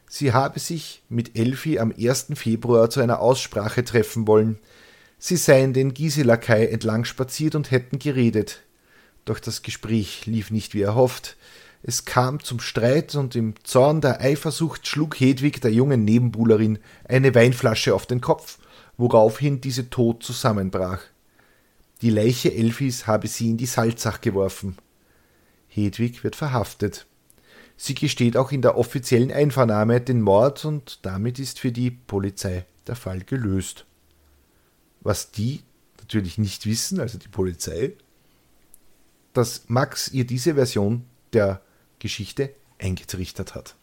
Sie 0.08 0.32
habe 0.32 0.60
sich 0.60 1.02
mit 1.08 1.36
Elfi 1.36 1.80
am 1.80 1.92
1. 1.92 2.28
Februar 2.34 2.88
zu 2.88 3.00
einer 3.00 3.20
Aussprache 3.20 3.84
treffen 3.84 4.28
wollen. 4.28 4.58
Sie 5.18 5.36
seien 5.36 5.72
den 5.72 5.92
Giselakai 5.92 6.66
entlang 6.66 7.04
spaziert 7.04 7.56
und 7.56 7.72
hätten 7.72 7.98
geredet. 7.98 8.62
Doch 9.28 9.40
das 9.40 9.62
Gespräch 9.62 10.26
lief 10.26 10.50
nicht 10.50 10.74
wie 10.74 10.82
erhofft. 10.82 11.36
Es 11.82 12.04
kam 12.04 12.42
zum 12.42 12.60
Streit 12.60 13.14
und 13.14 13.36
im 13.36 13.54
Zorn 13.62 14.00
der 14.00 14.20
Eifersucht 14.20 14.86
schlug 14.86 15.20
Hedwig 15.20 15.60
der 15.60 15.72
jungen 15.72 16.04
Nebenbuhlerin 16.04 16.78
eine 17.04 17.34
Weinflasche 17.34 17.94
auf 17.94 18.06
den 18.06 18.20
Kopf 18.20 18.58
woraufhin 18.98 19.60
diese 19.60 19.88
tot 19.88 20.22
zusammenbrach. 20.22 21.00
Die 22.02 22.10
Leiche 22.10 22.52
Elfis 22.52 23.06
habe 23.06 23.28
sie 23.28 23.50
in 23.50 23.56
die 23.56 23.66
Salzach 23.66 24.20
geworfen. 24.20 24.76
Hedwig 25.68 26.22
wird 26.24 26.36
verhaftet. 26.36 27.06
Sie 27.76 27.94
gesteht 27.94 28.36
auch 28.36 28.50
in 28.50 28.60
der 28.60 28.76
offiziellen 28.76 29.30
Einvernahme 29.30 30.00
den 30.00 30.20
Mord 30.20 30.64
und 30.64 30.98
damit 31.06 31.38
ist 31.38 31.60
für 31.60 31.70
die 31.70 31.92
Polizei 31.92 32.66
der 32.88 32.96
Fall 32.96 33.20
gelöst. 33.20 33.86
Was 35.00 35.30
die 35.30 35.62
natürlich 35.98 36.38
nicht 36.38 36.66
wissen, 36.66 36.98
also 36.98 37.18
die 37.18 37.28
Polizei, 37.28 37.92
dass 39.38 39.68
Max 39.68 40.08
ihr 40.08 40.26
diese 40.26 40.56
Version 40.56 41.04
der 41.32 41.62
Geschichte 42.00 42.52
eingetrichtert 42.80 43.54
hat. 43.54 43.76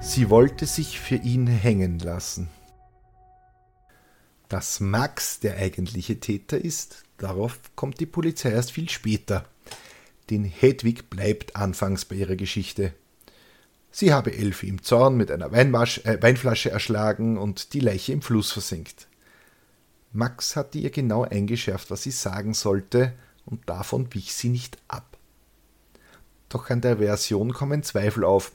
Sie 0.00 0.30
wollte 0.30 0.64
sich 0.64 0.98
für 0.98 1.16
ihn 1.16 1.46
hängen 1.46 1.98
lassen. 1.98 2.48
Dass 4.48 4.80
Max 4.80 5.40
der 5.40 5.58
eigentliche 5.58 6.20
Täter 6.20 6.56
ist, 6.56 7.04
darauf 7.18 7.60
kommt 7.76 8.00
die 8.00 8.06
Polizei 8.06 8.50
erst 8.50 8.72
viel 8.72 8.88
später. 8.88 9.44
Denn 10.30 10.44
Hedwig 10.44 11.10
bleibt 11.10 11.56
anfangs 11.56 12.06
bei 12.06 12.16
ihrer 12.16 12.36
Geschichte. 12.36 12.94
Sie 13.90 14.14
habe 14.14 14.32
Elfi 14.32 14.68
im 14.68 14.82
Zorn 14.82 15.18
mit 15.18 15.30
einer 15.30 15.52
äh, 15.52 16.22
Weinflasche 16.22 16.70
erschlagen 16.70 17.36
und 17.36 17.74
die 17.74 17.80
Leiche 17.80 18.14
im 18.14 18.22
Fluss 18.22 18.52
versenkt. 18.52 19.09
Max 20.12 20.56
hatte 20.56 20.78
ihr 20.78 20.90
genau 20.90 21.22
eingeschärft, 21.22 21.90
was 21.90 22.02
sie 22.02 22.10
sagen 22.10 22.54
sollte, 22.54 23.14
und 23.44 23.68
davon 23.68 24.12
wich 24.12 24.34
sie 24.34 24.48
nicht 24.48 24.78
ab. 24.88 25.18
Doch 26.48 26.68
an 26.70 26.80
der 26.80 26.98
Version 26.98 27.52
kommen 27.52 27.82
Zweifel 27.82 28.24
auf, 28.24 28.52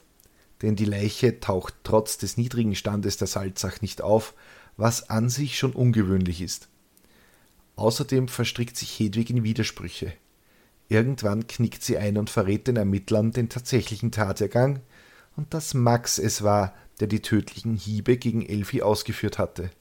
denn 0.61 0.75
die 0.75 0.85
Leiche 0.85 1.39
taucht 1.39 1.73
trotz 1.83 2.17
des 2.17 2.37
niedrigen 2.37 2.75
Standes 2.75 3.17
der 3.17 3.27
Salzach 3.27 3.81
nicht 3.81 4.01
auf, 4.01 4.33
was 4.77 5.09
an 5.09 5.29
sich 5.29 5.57
schon 5.57 5.71
ungewöhnlich 5.71 6.41
ist. 6.41 6.67
Außerdem 7.77 8.27
verstrickt 8.27 8.77
sich 8.77 8.99
Hedwig 8.99 9.29
in 9.29 9.43
Widersprüche. 9.43 10.13
Irgendwann 10.87 11.47
knickt 11.47 11.83
sie 11.83 11.97
ein 11.97 12.17
und 12.17 12.29
verrät 12.29 12.67
den 12.67 12.75
Ermittlern 12.75 13.31
den 13.31 13.49
tatsächlichen 13.49 14.11
Tathergang 14.11 14.81
und 15.35 15.53
dass 15.53 15.73
Max 15.73 16.19
es 16.19 16.43
war, 16.43 16.73
der 16.99 17.07
die 17.07 17.21
tödlichen 17.21 17.75
Hiebe 17.75 18.17
gegen 18.17 18.45
Elfi 18.45 18.81
ausgeführt 18.81 19.37
hatte. 19.37 19.71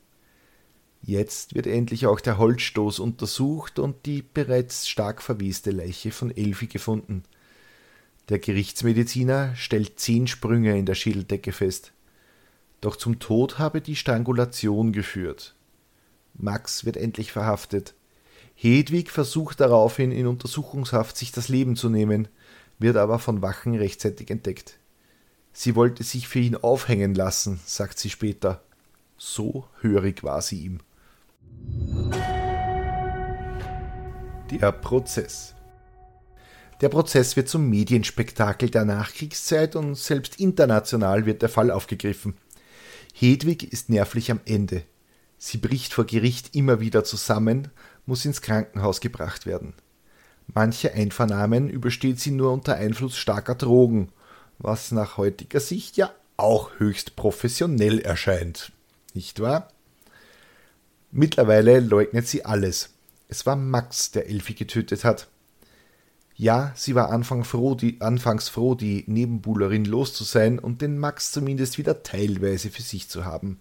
Jetzt 1.06 1.54
wird 1.54 1.66
endlich 1.66 2.06
auch 2.06 2.18
der 2.18 2.38
Holzstoß 2.38 2.98
untersucht 2.98 3.78
und 3.78 4.06
die 4.06 4.22
bereits 4.22 4.88
stark 4.88 5.20
verweste 5.20 5.70
Leiche 5.70 6.10
von 6.10 6.34
Elfi 6.34 6.66
gefunden. 6.66 7.24
Der 8.30 8.38
Gerichtsmediziner 8.38 9.54
stellt 9.54 10.00
zehn 10.00 10.26
Sprünge 10.26 10.78
in 10.78 10.86
der 10.86 10.94
Schädeldecke 10.94 11.52
fest. 11.52 11.92
Doch 12.80 12.96
zum 12.96 13.18
Tod 13.18 13.58
habe 13.58 13.82
die 13.82 13.96
Strangulation 13.96 14.92
geführt. 14.92 15.54
Max 16.32 16.86
wird 16.86 16.96
endlich 16.96 17.32
verhaftet. 17.32 17.92
Hedwig 18.54 19.10
versucht 19.10 19.60
daraufhin 19.60 20.10
in 20.10 20.26
Untersuchungshaft 20.26 21.18
sich 21.18 21.32
das 21.32 21.48
Leben 21.48 21.76
zu 21.76 21.90
nehmen, 21.90 22.28
wird 22.78 22.96
aber 22.96 23.18
von 23.18 23.42
Wachen 23.42 23.74
rechtzeitig 23.74 24.30
entdeckt. 24.30 24.78
Sie 25.52 25.76
wollte 25.76 26.02
sich 26.02 26.28
für 26.28 26.38
ihn 26.38 26.56
aufhängen 26.56 27.14
lassen, 27.14 27.60
sagt 27.66 27.98
sie 27.98 28.08
später. 28.08 28.62
So 29.18 29.68
hörig 29.82 30.24
war 30.24 30.40
sie 30.40 30.60
ihm. 30.60 30.80
Der 34.50 34.72
Prozess. 34.72 35.54
Der 36.80 36.88
Prozess 36.88 37.36
wird 37.36 37.48
zum 37.48 37.68
Medienspektakel 37.70 38.70
der 38.70 38.84
Nachkriegszeit 38.84 39.76
und 39.76 39.94
selbst 39.96 40.38
international 40.38 41.26
wird 41.26 41.42
der 41.42 41.48
Fall 41.48 41.70
aufgegriffen. 41.70 42.36
Hedwig 43.14 43.72
ist 43.72 43.88
nervlich 43.88 44.30
am 44.30 44.40
Ende. 44.44 44.82
Sie 45.38 45.58
bricht 45.58 45.94
vor 45.94 46.04
Gericht 46.04 46.54
immer 46.54 46.80
wieder 46.80 47.04
zusammen, 47.04 47.68
muss 48.06 48.24
ins 48.24 48.42
Krankenhaus 48.42 49.00
gebracht 49.00 49.46
werden. 49.46 49.74
Manche 50.46 50.92
Einvernahmen 50.92 51.68
übersteht 51.68 52.20
sie 52.20 52.30
nur 52.30 52.52
unter 52.52 52.76
Einfluss 52.76 53.16
starker 53.16 53.54
Drogen, 53.54 54.10
was 54.58 54.90
nach 54.92 55.16
heutiger 55.16 55.60
Sicht 55.60 55.96
ja 55.96 56.12
auch 56.36 56.78
höchst 56.78 57.16
professionell 57.16 58.00
erscheint. 58.00 58.72
Nicht 59.14 59.40
wahr? 59.40 59.68
Mittlerweile 61.16 61.78
leugnet 61.78 62.26
sie 62.26 62.44
alles. 62.44 62.90
Es 63.28 63.46
war 63.46 63.54
Max, 63.54 64.10
der 64.10 64.28
Elfi 64.28 64.54
getötet 64.54 65.04
hat. 65.04 65.28
Ja, 66.34 66.72
sie 66.74 66.96
war 66.96 67.10
Anfang 67.10 67.44
froh, 67.44 67.76
die, 67.76 68.00
anfangs 68.00 68.48
froh, 68.48 68.74
die 68.74 69.04
Nebenbuhlerin 69.06 69.84
los 69.84 70.12
zu 70.12 70.24
sein 70.24 70.58
und 70.58 70.82
den 70.82 70.98
Max 70.98 71.30
zumindest 71.30 71.78
wieder 71.78 72.02
teilweise 72.02 72.68
für 72.68 72.82
sich 72.82 73.08
zu 73.08 73.24
haben. 73.24 73.60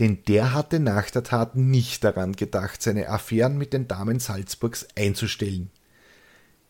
Denn 0.00 0.24
der 0.26 0.52
hatte 0.52 0.80
nach 0.80 1.08
der 1.10 1.22
Tat 1.22 1.54
nicht 1.54 2.02
daran 2.02 2.32
gedacht, 2.32 2.82
seine 2.82 3.08
Affären 3.08 3.56
mit 3.56 3.72
den 3.72 3.86
Damen 3.86 4.18
Salzburgs 4.18 4.88
einzustellen. 4.96 5.70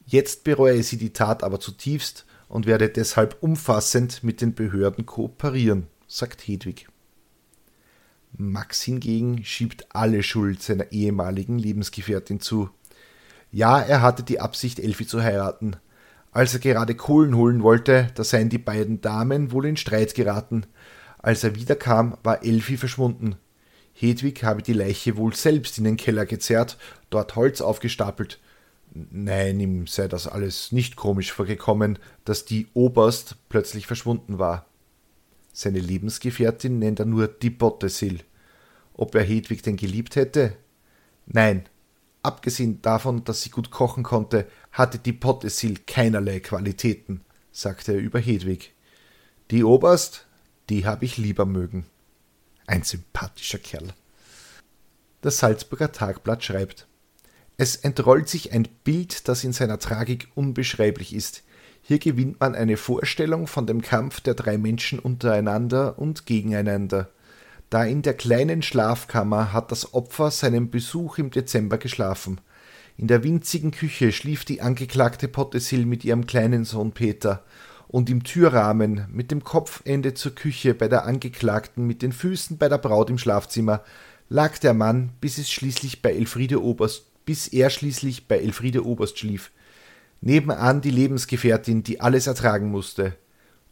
Jetzt 0.04 0.44
bereue 0.44 0.82
sie 0.82 0.98
die 0.98 1.14
Tat 1.14 1.42
aber 1.42 1.60
zutiefst 1.60 2.26
und 2.50 2.66
werde 2.66 2.90
deshalb 2.90 3.38
umfassend 3.42 4.22
mit 4.22 4.42
den 4.42 4.54
Behörden 4.54 5.06
kooperieren, 5.06 5.86
sagt 6.06 6.46
Hedwig. 6.46 6.88
Max 8.38 8.82
hingegen 8.82 9.44
schiebt 9.44 9.86
alle 9.94 10.22
Schuld 10.22 10.62
seiner 10.62 10.92
ehemaligen 10.92 11.58
Lebensgefährtin 11.58 12.40
zu. 12.40 12.70
Ja, 13.50 13.80
er 13.80 14.00
hatte 14.00 14.22
die 14.22 14.40
Absicht, 14.40 14.78
Elfi 14.78 15.06
zu 15.06 15.22
heiraten. 15.22 15.76
Als 16.30 16.54
er 16.54 16.60
gerade 16.60 16.94
Kohlen 16.94 17.34
holen 17.34 17.62
wollte, 17.62 18.08
da 18.14 18.22
seien 18.22 18.48
die 18.48 18.58
beiden 18.58 19.00
Damen 19.00 19.50
wohl 19.50 19.66
in 19.66 19.76
Streit 19.76 20.14
geraten. 20.14 20.66
Als 21.18 21.42
er 21.42 21.56
wiederkam, 21.56 22.16
war 22.22 22.44
Elfi 22.44 22.76
verschwunden. 22.76 23.36
Hedwig 23.92 24.44
habe 24.44 24.62
die 24.62 24.72
Leiche 24.72 25.16
wohl 25.16 25.34
selbst 25.34 25.78
in 25.78 25.84
den 25.84 25.96
Keller 25.96 26.24
gezerrt, 26.24 26.78
dort 27.10 27.34
Holz 27.34 27.60
aufgestapelt. 27.60 28.38
Nein, 28.94 29.58
ihm 29.58 29.86
sei 29.88 30.06
das 30.06 30.28
alles 30.28 30.70
nicht 30.70 30.94
komisch 30.94 31.32
vorgekommen, 31.32 31.98
dass 32.24 32.44
die 32.44 32.68
Oberst 32.74 33.36
plötzlich 33.48 33.88
verschwunden 33.88 34.38
war. 34.38 34.66
Seine 35.52 35.80
Lebensgefährtin 35.80 36.78
nennt 36.78 37.00
er 37.00 37.06
nur 37.06 37.26
die 37.26 37.50
Bottesil. 37.50 38.20
Ob 38.98 39.14
er 39.14 39.24
Hedwig 39.24 39.62
denn 39.62 39.76
geliebt 39.76 40.14
hätte? 40.16 40.54
Nein, 41.24 41.66
Abgesehen 42.22 42.82
davon, 42.82 43.24
dass 43.24 43.42
sie 43.42 43.50
gut 43.50 43.70
kochen 43.70 44.02
konnte, 44.02 44.46
hatte 44.72 44.98
die 44.98 45.12
Pottesil 45.12 45.78
keinerlei 45.86 46.40
Qualitäten, 46.40 47.22
sagte 47.52 47.92
er 47.92 48.00
über 48.00 48.18
Hedwig. 48.18 48.74
Die 49.50 49.64
Oberst, 49.64 50.26
die 50.68 50.84
habe 50.84 51.04
ich 51.04 51.16
lieber 51.16 51.46
mögen. 51.46 51.86
Ein 52.66 52.82
sympathischer 52.82 53.58
Kerl. 53.58 53.94
Das 55.20 55.38
Salzburger 55.38 55.92
Tagblatt 55.92 56.44
schreibt 56.44 56.86
Es 57.56 57.76
entrollt 57.76 58.28
sich 58.28 58.52
ein 58.52 58.68
Bild, 58.84 59.28
das 59.28 59.44
in 59.44 59.52
seiner 59.52 59.78
Tragik 59.78 60.28
unbeschreiblich 60.34 61.14
ist. 61.14 61.44
Hier 61.80 61.98
gewinnt 61.98 62.40
man 62.40 62.54
eine 62.54 62.76
Vorstellung 62.76 63.46
von 63.46 63.66
dem 63.66 63.80
Kampf 63.80 64.20
der 64.20 64.34
drei 64.34 64.58
Menschen 64.58 64.98
untereinander 64.98 65.98
und 65.98 66.26
gegeneinander. 66.26 67.10
Da 67.70 67.84
in 67.84 68.02
der 68.02 68.14
kleinen 68.14 68.62
Schlafkammer 68.62 69.52
hat 69.52 69.70
das 69.70 69.92
Opfer 69.92 70.30
seinen 70.30 70.70
Besuch 70.70 71.18
im 71.18 71.30
Dezember 71.30 71.76
geschlafen. 71.76 72.40
In 72.96 73.08
der 73.08 73.22
winzigen 73.22 73.70
Küche 73.70 74.10
schlief 74.10 74.44
die 74.44 74.62
angeklagte 74.62 75.28
Pottesil 75.28 75.84
mit 75.84 76.04
ihrem 76.04 76.26
kleinen 76.26 76.64
Sohn 76.64 76.92
Peter, 76.92 77.44
und 77.88 78.10
im 78.10 78.22
Türrahmen, 78.22 79.06
mit 79.10 79.30
dem 79.30 79.42
Kopfende 79.42 80.12
zur 80.12 80.34
Küche 80.34 80.74
bei 80.74 80.88
der 80.88 81.06
Angeklagten, 81.06 81.86
mit 81.86 82.02
den 82.02 82.12
Füßen 82.12 82.58
bei 82.58 82.68
der 82.68 82.78
Braut 82.78 83.08
im 83.08 83.18
Schlafzimmer, 83.18 83.82
lag 84.28 84.58
der 84.58 84.74
Mann, 84.74 85.10
bis 85.20 85.38
es 85.38 85.50
schließlich 85.50 86.02
bei 86.02 86.12
Elfriede 86.12 86.62
Oberst, 86.62 87.06
bis 87.24 87.48
er 87.48 87.70
schließlich 87.70 88.28
bei 88.28 88.38
Elfriede 88.38 88.84
Oberst 88.84 89.18
schlief. 89.18 89.50
Nebenan 90.20 90.80
die 90.80 90.90
Lebensgefährtin, 90.90 91.82
die 91.82 92.00
alles 92.00 92.26
ertragen 92.26 92.70
musste. 92.70 93.16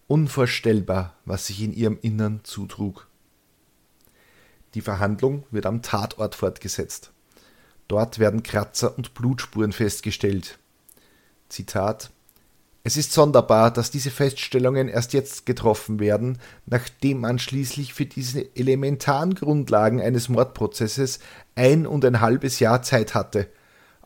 Unvorstellbar, 0.06 1.14
was 1.24 1.48
sich 1.48 1.62
in 1.62 1.74
ihrem 1.74 1.98
Innern 2.00 2.40
zutrug. 2.44 3.08
Die 4.76 4.82
Verhandlung 4.82 5.44
wird 5.50 5.64
am 5.64 5.80
Tatort 5.80 6.34
fortgesetzt. 6.34 7.10
Dort 7.88 8.18
werden 8.18 8.42
Kratzer 8.42 8.94
und 8.98 9.14
Blutspuren 9.14 9.72
festgestellt. 9.72 10.58
Zitat 11.48 12.10
Es 12.84 12.98
ist 12.98 13.14
sonderbar, 13.14 13.70
dass 13.70 13.90
diese 13.90 14.10
Feststellungen 14.10 14.88
erst 14.88 15.14
jetzt 15.14 15.46
getroffen 15.46 15.98
werden, 15.98 16.36
nachdem 16.66 17.22
man 17.22 17.38
schließlich 17.38 17.94
für 17.94 18.04
diese 18.04 18.54
elementaren 18.54 19.34
Grundlagen 19.34 20.02
eines 20.02 20.28
Mordprozesses 20.28 21.20
ein 21.54 21.86
und 21.86 22.04
ein 22.04 22.20
halbes 22.20 22.60
Jahr 22.60 22.82
Zeit 22.82 23.14
hatte. 23.14 23.48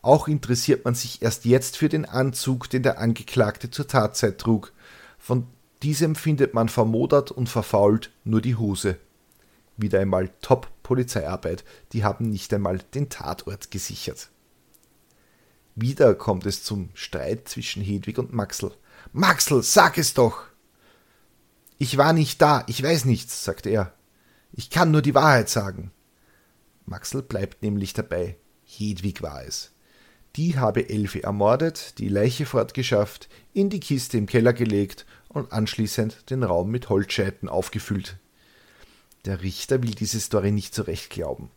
Auch 0.01 0.29
interessiert 0.29 0.85
man 0.85 0.95
sich 0.95 1.21
erst 1.21 1.43
jetzt 1.43 1.75
für 1.75 1.89
den 1.89 2.05
Anzug, 2.05 2.69
den 2.69 2.83
der 2.83 2.97
Angeklagte 2.97 3.71
zur 3.71 3.89
Tatzeit 3.89 4.37
trug. 4.37 4.71
Von 5.19 5.47
diesem 5.83 6.15
findet 6.15 6.53
man 6.53 6.69
vermodert 6.69 7.29
und 7.29 7.49
verfault 7.49 8.09
nur 8.23 8.39
die 8.39 8.55
Hose 8.55 8.97
wieder 9.77 9.99
einmal 9.99 10.29
Top-Polizeiarbeit. 10.41 11.63
Die 11.93 12.03
haben 12.03 12.29
nicht 12.29 12.53
einmal 12.53 12.79
den 12.93 13.09
Tatort 13.09 13.71
gesichert. 13.71 14.29
Wieder 15.75 16.15
kommt 16.15 16.45
es 16.45 16.63
zum 16.63 16.89
Streit 16.93 17.47
zwischen 17.47 17.81
Hedwig 17.81 18.17
und 18.17 18.33
Maxl. 18.33 18.71
Maxl, 19.13 19.63
sag 19.63 19.97
es 19.97 20.13
doch! 20.13 20.43
Ich 21.77 21.97
war 21.97 22.13
nicht 22.13 22.41
da, 22.41 22.63
ich 22.67 22.83
weiß 22.83 23.05
nichts, 23.05 23.43
sagt 23.43 23.65
er. 23.65 23.93
Ich 24.51 24.69
kann 24.69 24.91
nur 24.91 25.01
die 25.01 25.15
Wahrheit 25.15 25.49
sagen. 25.49 25.91
Maxl 26.85 27.23
bleibt 27.23 27.63
nämlich 27.63 27.93
dabei. 27.93 28.37
Hedwig 28.63 29.21
war 29.21 29.43
es. 29.43 29.71
Die 30.35 30.57
habe 30.59 30.89
Elfi 30.89 31.21
ermordet, 31.21 31.97
die 31.97 32.07
Leiche 32.07 32.45
fortgeschafft, 32.45 33.29
in 33.53 33.69
die 33.69 33.79
Kiste 33.79 34.17
im 34.17 34.27
Keller 34.27 34.53
gelegt 34.53 35.05
und 35.29 35.51
anschließend 35.51 36.29
den 36.29 36.43
Raum 36.43 36.69
mit 36.71 36.89
Holzscheiten 36.89 37.49
aufgefüllt. 37.49 38.17
Der 39.25 39.41
Richter 39.43 39.83
will 39.83 39.91
diese 39.91 40.19
Story 40.19 40.51
nicht 40.51 40.73
zurecht 40.73 41.09
glauben. 41.11 41.51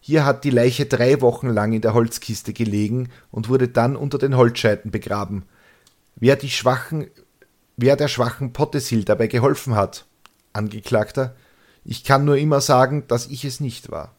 Hier 0.00 0.24
hat 0.24 0.44
die 0.44 0.50
Leiche 0.50 0.86
drei 0.86 1.20
Wochen 1.20 1.48
lang 1.48 1.72
in 1.72 1.80
der 1.80 1.94
Holzkiste 1.94 2.52
gelegen 2.52 3.08
und 3.30 3.48
wurde 3.48 3.68
dann 3.68 3.96
unter 3.96 4.18
den 4.18 4.36
Holzscheiten 4.36 4.90
begraben. 4.90 5.44
Wer 6.16 6.36
die 6.36 6.50
schwachen, 6.50 7.08
wer 7.76 7.96
der 7.96 8.08
schwachen 8.08 8.52
Pottesil 8.52 9.04
dabei 9.04 9.26
geholfen 9.26 9.74
hat, 9.74 10.06
Angeklagter, 10.52 11.36
ich 11.84 12.02
kann 12.02 12.24
nur 12.24 12.36
immer 12.36 12.60
sagen, 12.60 13.06
dass 13.06 13.26
ich 13.26 13.44
es 13.44 13.60
nicht 13.60 13.90
war. 13.90 14.14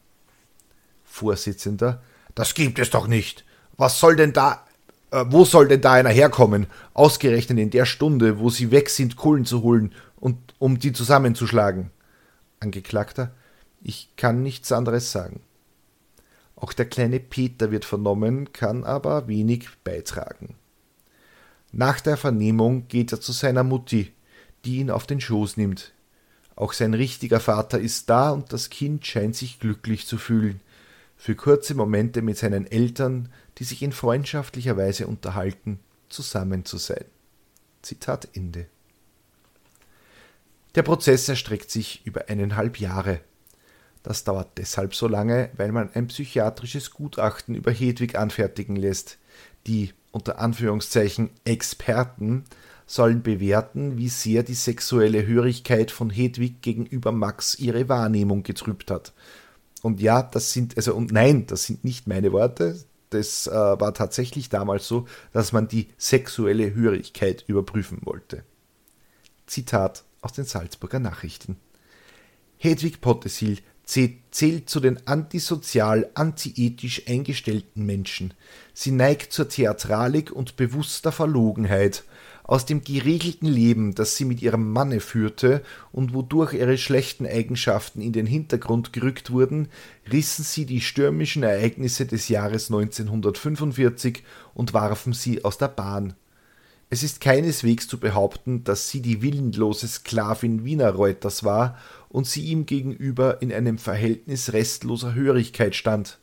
Vorsitzender, 1.04 2.02
das 2.34 2.54
gibt 2.54 2.78
es 2.78 2.90
doch 2.90 3.08
nicht. 3.08 3.44
Was 3.76 3.98
soll 4.00 4.16
denn 4.16 4.32
da, 4.32 4.64
äh, 5.10 5.24
wo 5.28 5.44
soll 5.44 5.68
denn 5.68 5.80
da 5.80 5.94
einer 5.94 6.10
herkommen? 6.10 6.66
Ausgerechnet 6.94 7.58
in 7.58 7.70
der 7.70 7.84
Stunde, 7.84 8.38
wo 8.38 8.48
sie 8.48 8.70
weg 8.70 8.88
sind, 8.88 9.16
Kohlen 9.16 9.44
zu 9.44 9.62
holen 9.62 9.92
und 10.16 10.54
um 10.58 10.78
die 10.78 10.92
zusammenzuschlagen. 10.92 11.90
Angeklagter, 12.60 13.34
ich 13.80 14.10
kann 14.16 14.42
nichts 14.42 14.72
anderes 14.72 15.12
sagen. 15.12 15.40
Auch 16.56 16.72
der 16.72 16.86
kleine 16.86 17.20
Peter 17.20 17.70
wird 17.70 17.84
vernommen, 17.84 18.52
kann 18.52 18.84
aber 18.84 19.28
wenig 19.28 19.68
beitragen. 19.84 20.56
Nach 21.70 22.00
der 22.00 22.16
Vernehmung 22.16 22.88
geht 22.88 23.12
er 23.12 23.20
zu 23.20 23.32
seiner 23.32 23.62
Mutti, 23.62 24.12
die 24.64 24.78
ihn 24.78 24.90
auf 24.90 25.06
den 25.06 25.20
Schoß 25.20 25.56
nimmt. 25.56 25.92
Auch 26.56 26.72
sein 26.72 26.94
richtiger 26.94 27.38
Vater 27.38 27.78
ist 27.78 28.10
da 28.10 28.30
und 28.30 28.52
das 28.52 28.70
Kind 28.70 29.06
scheint 29.06 29.36
sich 29.36 29.60
glücklich 29.60 30.06
zu 30.06 30.18
fühlen. 30.18 30.60
für 31.18 31.34
kurze 31.34 31.74
Momente 31.74 32.22
mit 32.22 32.38
seinen 32.38 32.64
Eltern, 32.64 33.28
die 33.58 33.64
sich 33.64 33.82
in 33.82 33.92
freundschaftlicher 33.92 34.76
Weise 34.76 35.08
unterhalten, 35.08 35.80
zusammen 36.08 36.64
zu 36.64 36.78
sein. 36.78 37.04
Zitat 37.82 38.28
Ende. 38.34 38.66
Der 40.78 40.84
Prozess 40.84 41.28
erstreckt 41.28 41.72
sich 41.72 42.06
über 42.06 42.28
eineinhalb 42.28 42.78
Jahre. 42.78 43.18
Das 44.04 44.22
dauert 44.22 44.58
deshalb 44.58 44.94
so 44.94 45.08
lange, 45.08 45.50
weil 45.56 45.72
man 45.72 45.90
ein 45.92 46.06
psychiatrisches 46.06 46.92
Gutachten 46.92 47.56
über 47.56 47.72
Hedwig 47.72 48.16
anfertigen 48.16 48.76
lässt. 48.76 49.18
Die 49.66 49.92
unter 50.12 50.38
Anführungszeichen 50.38 51.30
Experten 51.44 52.44
sollen 52.86 53.24
bewerten, 53.24 53.98
wie 53.98 54.08
sehr 54.08 54.44
die 54.44 54.54
sexuelle 54.54 55.26
Hörigkeit 55.26 55.90
von 55.90 56.10
Hedwig 56.10 56.62
gegenüber 56.62 57.10
Max 57.10 57.58
ihre 57.58 57.88
Wahrnehmung 57.88 58.44
getrübt 58.44 58.92
hat. 58.92 59.12
Und 59.82 60.00
ja, 60.00 60.22
das 60.22 60.52
sind, 60.52 60.76
also, 60.76 60.94
und 60.94 61.10
nein, 61.10 61.48
das 61.48 61.64
sind 61.64 61.82
nicht 61.82 62.06
meine 62.06 62.30
Worte. 62.30 62.78
Das 63.10 63.48
äh, 63.48 63.50
war 63.50 63.94
tatsächlich 63.94 64.48
damals 64.48 64.86
so, 64.86 65.08
dass 65.32 65.50
man 65.50 65.66
die 65.66 65.88
sexuelle 65.98 66.72
Hörigkeit 66.72 67.42
überprüfen 67.48 67.98
wollte. 68.04 68.44
Zitat 69.48 70.04
aus 70.20 70.32
den 70.32 70.44
Salzburger 70.44 70.98
Nachrichten. 70.98 71.56
Hedwig 72.56 73.00
Pottesil 73.00 73.58
zählt 73.84 74.68
zu 74.68 74.80
den 74.80 75.06
antisozial, 75.06 76.10
antiethisch 76.14 77.08
eingestellten 77.08 77.86
Menschen. 77.86 78.34
Sie 78.74 78.90
neigt 78.90 79.32
zur 79.32 79.48
Theatralik 79.48 80.30
und 80.30 80.56
bewusster 80.56 81.10
Verlogenheit. 81.10 82.04
Aus 82.44 82.66
dem 82.66 82.82
geregelten 82.82 83.46
Leben, 83.46 83.94
das 83.94 84.16
sie 84.16 84.24
mit 84.24 84.42
ihrem 84.42 84.72
Manne 84.72 85.00
führte 85.00 85.62
und 85.92 86.12
wodurch 86.14 86.54
ihre 86.54 86.76
schlechten 86.78 87.26
Eigenschaften 87.26 88.00
in 88.00 88.12
den 88.12 88.26
Hintergrund 88.26 88.92
gerückt 88.92 89.30
wurden, 89.30 89.68
rissen 90.10 90.44
sie 90.44 90.66
die 90.66 90.80
stürmischen 90.80 91.42
Ereignisse 91.42 92.06
des 92.06 92.28
Jahres 92.28 92.70
1945 92.70 94.22
und 94.54 94.74
warfen 94.74 95.12
sie 95.12 95.44
aus 95.44 95.58
der 95.58 95.68
Bahn. 95.68 96.14
Es 96.90 97.02
ist 97.02 97.20
keineswegs 97.20 97.86
zu 97.86 97.98
behaupten, 98.00 98.64
dass 98.64 98.88
sie 98.88 99.02
die 99.02 99.20
willenlose 99.20 99.86
Sklavin 99.86 100.64
Wiener 100.64 100.90
Reuters 100.90 101.44
war 101.44 101.78
und 102.08 102.26
sie 102.26 102.44
ihm 102.44 102.64
gegenüber 102.64 103.42
in 103.42 103.52
einem 103.52 103.76
Verhältnis 103.76 104.54
restloser 104.54 105.14
Hörigkeit 105.14 105.74
stand. 105.74 106.18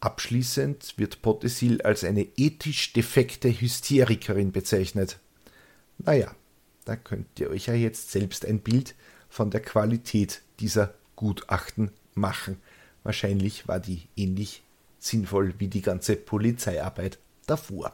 Abschließend 0.00 0.94
wird 0.98 1.22
Pottesil 1.22 1.80
als 1.82 2.04
eine 2.04 2.28
ethisch 2.36 2.92
defekte 2.92 3.48
Hysterikerin 3.48 4.52
bezeichnet. 4.52 5.18
Naja, 5.96 6.34
da 6.84 6.96
könnt 6.96 7.40
ihr 7.40 7.50
euch 7.50 7.66
ja 7.66 7.74
jetzt 7.74 8.12
selbst 8.12 8.44
ein 8.44 8.60
Bild 8.60 8.94
von 9.30 9.50
der 9.50 9.60
Qualität 9.60 10.42
dieser 10.60 10.94
Gutachten 11.16 11.90
machen. 12.14 12.58
Wahrscheinlich 13.02 13.66
war 13.66 13.80
die 13.80 14.02
ähnlich 14.14 14.62
sinnvoll 14.98 15.54
wie 15.58 15.68
die 15.68 15.82
ganze 15.82 16.16
Polizeiarbeit 16.16 17.18
davor. 17.46 17.92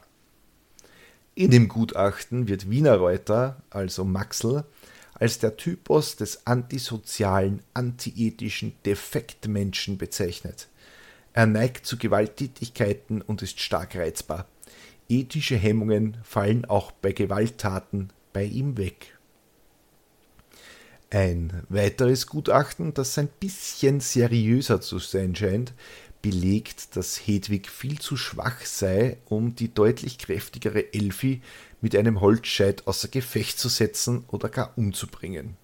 In 1.37 1.51
dem 1.51 1.67
Gutachten 1.67 2.47
wird 2.47 2.71
Wiener 2.71 2.97
Reuter, 2.97 3.61
also 3.71 4.05
Maxl, 4.05 4.63
als 5.15 5.41
der 5.41 5.57
Typus 5.57 6.15
des 6.15 6.47
antisozialen, 6.47 7.61
antiethischen 7.75 8.73
Defektmenschen 8.87 9.99
bezeichnet. 9.99 10.69
Er 11.33 11.47
neigt 11.47 11.87
zu 11.87 11.99
Gewalttätigkeiten 11.99 13.21
und 13.21 13.43
ist 13.43 13.59
stark 13.59 13.97
reizbar. 13.97 14.47
Ethische 15.09 15.57
Hemmungen 15.57 16.19
fallen 16.23 16.67
auch 16.67 16.93
bei 16.93 17.13
Gewalttaten 17.13 18.11
bei 18.33 18.45
ihm 18.45 18.77
weg. 18.77 19.19
Ein 21.11 21.65
weiteres 21.69 22.29
Gutachten, 22.29 22.95
das 22.95 23.19
ein 23.19 23.29
bisschen 23.41 24.01
seriöser 24.01 24.81
zu 24.81 24.99
sein 25.01 25.35
scheint, 25.35 25.73
belegt, 26.25 26.97
dass 26.97 27.19
Hedwig 27.19 27.69
viel 27.69 27.99
zu 27.99 28.17
schwach 28.17 28.65
sei, 28.65 29.19
um 29.27 29.55
die 29.55 29.75
deutlich 29.75 30.17
kräftigere 30.17 30.95
Elfi 30.95 31.43
mit 31.83 31.95
einem 31.95 32.23
Holzscheit 32.23 32.87
außer 32.87 33.09
Gefecht 33.09 33.59
zu 33.59 33.69
setzen 33.69 34.25
oder 34.29 34.49
gar 34.49 34.73
umzubringen. 34.79 35.59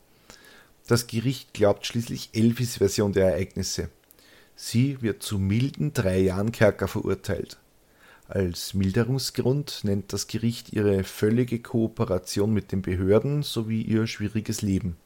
Das 0.87 1.07
Gericht 1.07 1.55
glaubt 1.55 1.87
schließlich 1.87 2.29
Elfis 2.35 2.77
Version 2.77 3.15
der 3.15 3.29
Ereignisse. 3.29 3.89
Sie 4.55 5.01
wird 5.01 5.23
zu 5.23 5.39
milden 5.39 5.95
drei 5.95 6.19
Jahren 6.21 6.53
Kerker 6.53 6.89
verurteilt. 6.89 7.57
Als 8.29 8.75
Milderungsgrund 8.75 9.81
nennt 9.85 10.13
das 10.13 10.27
Gericht 10.27 10.75
ihre 10.75 11.05
völlige 11.05 11.61
Kooperation 11.61 12.53
mit 12.53 12.71
den 12.71 12.83
Behörden 12.83 13.43
sowie 13.43 13.81
ihr 13.81 14.07
schwieriges 14.07 14.61
Leben. 14.61 14.99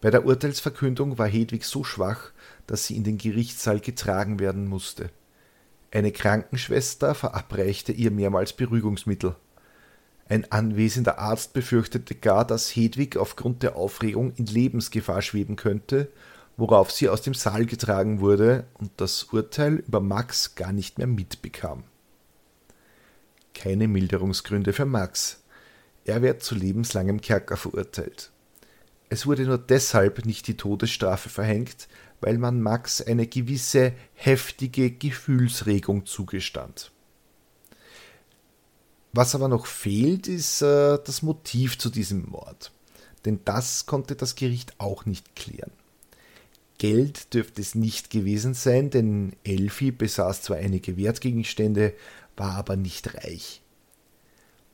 Bei 0.00 0.10
der 0.10 0.24
Urteilsverkündung 0.24 1.18
war 1.18 1.26
Hedwig 1.26 1.64
so 1.64 1.82
schwach, 1.82 2.30
dass 2.66 2.86
sie 2.86 2.96
in 2.96 3.04
den 3.04 3.18
Gerichtssaal 3.18 3.80
getragen 3.80 4.38
werden 4.38 4.68
musste. 4.68 5.10
Eine 5.90 6.12
Krankenschwester 6.12 7.14
verabreichte 7.14 7.92
ihr 7.92 8.10
mehrmals 8.10 8.52
Beruhigungsmittel. 8.52 9.34
Ein 10.28 10.52
anwesender 10.52 11.18
Arzt 11.18 11.54
befürchtete 11.54 12.14
gar, 12.14 12.44
dass 12.44 12.68
Hedwig 12.68 13.16
aufgrund 13.16 13.62
der 13.62 13.76
Aufregung 13.76 14.34
in 14.36 14.46
Lebensgefahr 14.46 15.22
schweben 15.22 15.56
könnte, 15.56 16.08
worauf 16.58 16.92
sie 16.92 17.08
aus 17.08 17.22
dem 17.22 17.34
Saal 17.34 17.64
getragen 17.64 18.20
wurde 18.20 18.66
und 18.74 18.90
das 18.98 19.24
Urteil 19.24 19.76
über 19.76 20.00
Max 20.00 20.54
gar 20.54 20.72
nicht 20.72 20.98
mehr 20.98 21.06
mitbekam. 21.06 21.84
Keine 23.54 23.88
Milderungsgründe 23.88 24.72
für 24.72 24.84
Max. 24.84 25.42
Er 26.04 26.20
wird 26.22 26.42
zu 26.42 26.54
lebenslangem 26.54 27.20
Kerker 27.20 27.56
verurteilt. 27.56 28.30
Es 29.10 29.26
wurde 29.26 29.44
nur 29.44 29.58
deshalb 29.58 30.26
nicht 30.26 30.46
die 30.46 30.56
Todesstrafe 30.56 31.28
verhängt, 31.28 31.88
weil 32.20 32.38
man 32.38 32.60
Max 32.60 33.00
eine 33.00 33.26
gewisse 33.26 33.92
heftige 34.14 34.90
Gefühlsregung 34.90 36.04
zugestand. 36.04 36.90
Was 39.12 39.34
aber 39.34 39.48
noch 39.48 39.66
fehlt, 39.66 40.28
ist 40.28 40.62
äh, 40.62 40.98
das 41.04 41.22
Motiv 41.22 41.78
zu 41.78 41.90
diesem 41.90 42.28
Mord. 42.28 42.70
Denn 43.24 43.40
das 43.44 43.86
konnte 43.86 44.14
das 44.14 44.34
Gericht 44.34 44.74
auch 44.78 45.06
nicht 45.06 45.34
klären. 45.34 45.72
Geld 46.76 47.34
dürfte 47.34 47.60
es 47.60 47.74
nicht 47.74 48.10
gewesen 48.10 48.54
sein, 48.54 48.90
denn 48.90 49.34
Elfi 49.42 49.90
besaß 49.90 50.42
zwar 50.42 50.58
einige 50.58 50.96
Wertgegenstände, 50.96 51.94
war 52.36 52.54
aber 52.54 52.76
nicht 52.76 53.14
reich. 53.14 53.62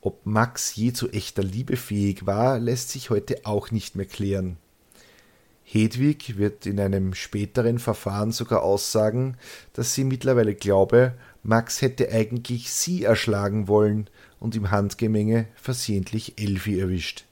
Ob 0.05 0.23
Max 0.23 0.75
je 0.75 0.93
zu 0.93 1.09
echter 1.09 1.41
Liebe 1.41 1.77
fähig 1.77 2.27
war, 2.27 2.59
lässt 2.59 2.91
sich 2.91 3.09
heute 3.09 3.43
auch 3.43 3.71
nicht 3.71 3.95
mehr 3.95 4.05
klären. 4.05 4.57
Hedwig 5.63 6.37
wird 6.37 6.67
in 6.67 6.79
einem 6.79 7.15
späteren 7.15 7.79
Verfahren 7.79 8.31
sogar 8.31 8.61
aussagen, 8.61 9.35
dass 9.73 9.95
sie 9.95 10.03
mittlerweile 10.03 10.53
glaube, 10.53 11.15
Max 11.41 11.81
hätte 11.81 12.11
eigentlich 12.11 12.71
sie 12.71 13.03
erschlagen 13.03 13.67
wollen 13.67 14.07
und 14.39 14.55
im 14.55 14.69
Handgemenge 14.69 15.47
versehentlich 15.55 16.39
Elfi 16.39 16.79
erwischt. 16.79 17.25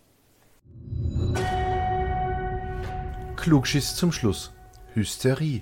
Klugschiss 3.35 3.95
zum 3.95 4.11
Schluss. 4.11 4.51
Hysterie. 4.95 5.61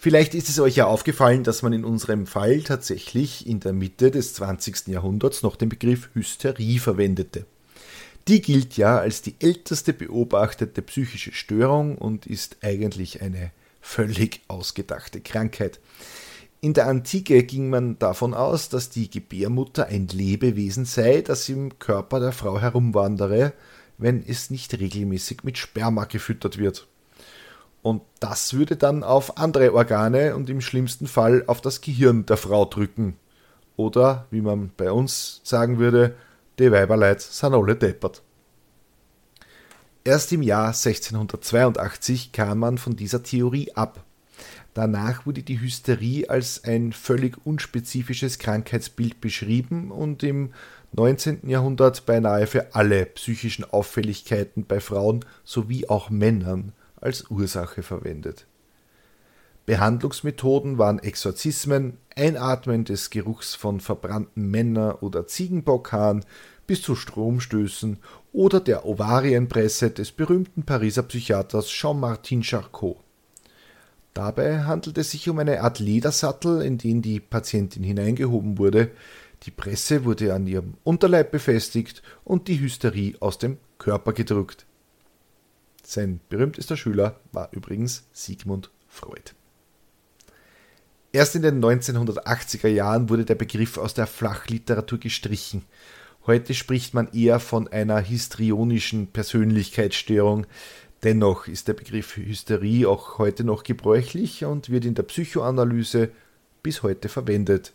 Vielleicht 0.00 0.36
ist 0.36 0.48
es 0.48 0.60
euch 0.60 0.76
ja 0.76 0.86
aufgefallen, 0.86 1.42
dass 1.42 1.62
man 1.62 1.72
in 1.72 1.84
unserem 1.84 2.28
Fall 2.28 2.62
tatsächlich 2.62 3.48
in 3.48 3.58
der 3.58 3.72
Mitte 3.72 4.12
des 4.12 4.32
20. 4.34 4.86
Jahrhunderts 4.86 5.42
noch 5.42 5.56
den 5.56 5.68
Begriff 5.68 6.10
Hysterie 6.14 6.78
verwendete. 6.78 7.46
Die 8.28 8.40
gilt 8.40 8.76
ja 8.76 8.98
als 8.98 9.22
die 9.22 9.34
älteste 9.40 9.92
beobachtete 9.92 10.82
psychische 10.82 11.32
Störung 11.32 11.98
und 11.98 12.26
ist 12.26 12.58
eigentlich 12.62 13.22
eine 13.22 13.50
völlig 13.80 14.42
ausgedachte 14.46 15.20
Krankheit. 15.20 15.80
In 16.60 16.74
der 16.74 16.86
Antike 16.86 17.42
ging 17.42 17.68
man 17.68 17.98
davon 17.98 18.34
aus, 18.34 18.68
dass 18.68 18.90
die 18.90 19.10
Gebärmutter 19.10 19.86
ein 19.86 20.06
Lebewesen 20.06 20.84
sei, 20.84 21.22
das 21.22 21.48
im 21.48 21.76
Körper 21.80 22.20
der 22.20 22.32
Frau 22.32 22.60
herumwandere, 22.60 23.52
wenn 23.96 24.24
es 24.24 24.50
nicht 24.50 24.78
regelmäßig 24.78 25.42
mit 25.42 25.58
Sperma 25.58 26.04
gefüttert 26.04 26.56
wird. 26.58 26.86
Und 27.82 28.02
das 28.20 28.54
würde 28.54 28.76
dann 28.76 29.02
auf 29.04 29.38
andere 29.38 29.72
Organe 29.72 30.34
und 30.34 30.50
im 30.50 30.60
schlimmsten 30.60 31.06
Fall 31.06 31.44
auf 31.46 31.60
das 31.60 31.80
Gehirn 31.80 32.26
der 32.26 32.36
Frau 32.36 32.64
drücken. 32.64 33.16
Oder, 33.76 34.26
wie 34.30 34.40
man 34.40 34.72
bei 34.76 34.90
uns 34.90 35.40
sagen 35.44 35.78
würde, 35.78 36.16
die 36.58 36.72
Weiberleid 36.72 37.20
sind 37.20 37.54
alle 37.54 37.76
deppert. 37.76 38.22
Erst 40.04 40.32
im 40.32 40.42
Jahr 40.42 40.68
1682 40.68 42.32
kam 42.32 42.58
man 42.58 42.78
von 42.78 42.96
dieser 42.96 43.22
Theorie 43.22 43.72
ab. 43.74 44.04
Danach 44.74 45.26
wurde 45.26 45.42
die 45.42 45.60
Hysterie 45.60 46.28
als 46.28 46.64
ein 46.64 46.92
völlig 46.92 47.36
unspezifisches 47.44 48.38
Krankheitsbild 48.38 49.20
beschrieben 49.20 49.90
und 49.90 50.22
im 50.22 50.52
19. 50.92 51.48
Jahrhundert 51.48 52.06
beinahe 52.06 52.46
für 52.46 52.74
alle 52.74 53.06
psychischen 53.06 53.64
Auffälligkeiten 53.64 54.64
bei 54.64 54.80
Frauen 54.80 55.24
sowie 55.44 55.88
auch 55.88 56.10
Männern 56.10 56.72
als 57.00 57.30
Ursache 57.30 57.82
verwendet. 57.82 58.46
Behandlungsmethoden 59.66 60.78
waren 60.78 60.98
Exorzismen, 60.98 61.98
Einatmen 62.16 62.84
des 62.84 63.10
Geruchs 63.10 63.54
von 63.54 63.80
verbrannten 63.80 64.50
Männer- 64.50 65.02
oder 65.02 65.26
Ziegenbockhahn 65.26 66.24
bis 66.66 66.80
zu 66.80 66.94
Stromstößen 66.94 67.98
oder 68.32 68.60
der 68.60 68.86
Ovarienpresse 68.86 69.90
des 69.90 70.12
berühmten 70.12 70.62
Pariser 70.62 71.02
Psychiaters 71.02 71.68
Jean-Martin 71.68 72.42
Charcot. 72.42 72.96
Dabei 74.14 74.64
handelt 74.64 74.98
es 74.98 75.10
sich 75.10 75.28
um 75.28 75.38
eine 75.38 75.60
Art 75.60 75.80
Ledersattel, 75.80 76.62
in 76.62 76.78
den 76.78 77.02
die 77.02 77.20
Patientin 77.20 77.82
hineingehoben 77.82 78.58
wurde. 78.58 78.90
Die 79.42 79.50
Presse 79.50 80.04
wurde 80.04 80.34
an 80.34 80.46
ihrem 80.46 80.74
Unterleib 80.82 81.30
befestigt 81.30 82.02
und 82.24 82.48
die 82.48 82.58
Hysterie 82.58 83.16
aus 83.20 83.38
dem 83.38 83.58
Körper 83.78 84.12
gedrückt. 84.12 84.66
Sein 85.90 86.20
berühmtester 86.28 86.76
Schüler 86.76 87.18
war 87.32 87.48
übrigens 87.52 88.04
Sigmund 88.12 88.70
Freud. 88.88 89.32
Erst 91.12 91.34
in 91.34 91.40
den 91.40 91.64
1980er 91.64 92.68
Jahren 92.68 93.08
wurde 93.08 93.24
der 93.24 93.36
Begriff 93.36 93.78
aus 93.78 93.94
der 93.94 94.06
Flachliteratur 94.06 94.98
gestrichen. 94.98 95.64
Heute 96.26 96.52
spricht 96.52 96.92
man 96.92 97.10
eher 97.14 97.40
von 97.40 97.68
einer 97.68 98.00
histrionischen 98.00 99.06
Persönlichkeitsstörung. 99.06 100.46
Dennoch 101.04 101.48
ist 101.48 101.68
der 101.68 101.72
Begriff 101.72 102.18
Hysterie 102.18 102.86
auch 102.86 103.16
heute 103.16 103.42
noch 103.42 103.62
gebräuchlich 103.62 104.44
und 104.44 104.68
wird 104.68 104.84
in 104.84 104.94
der 104.94 105.04
Psychoanalyse 105.04 106.10
bis 106.62 106.82
heute 106.82 107.08
verwendet. 107.08 107.72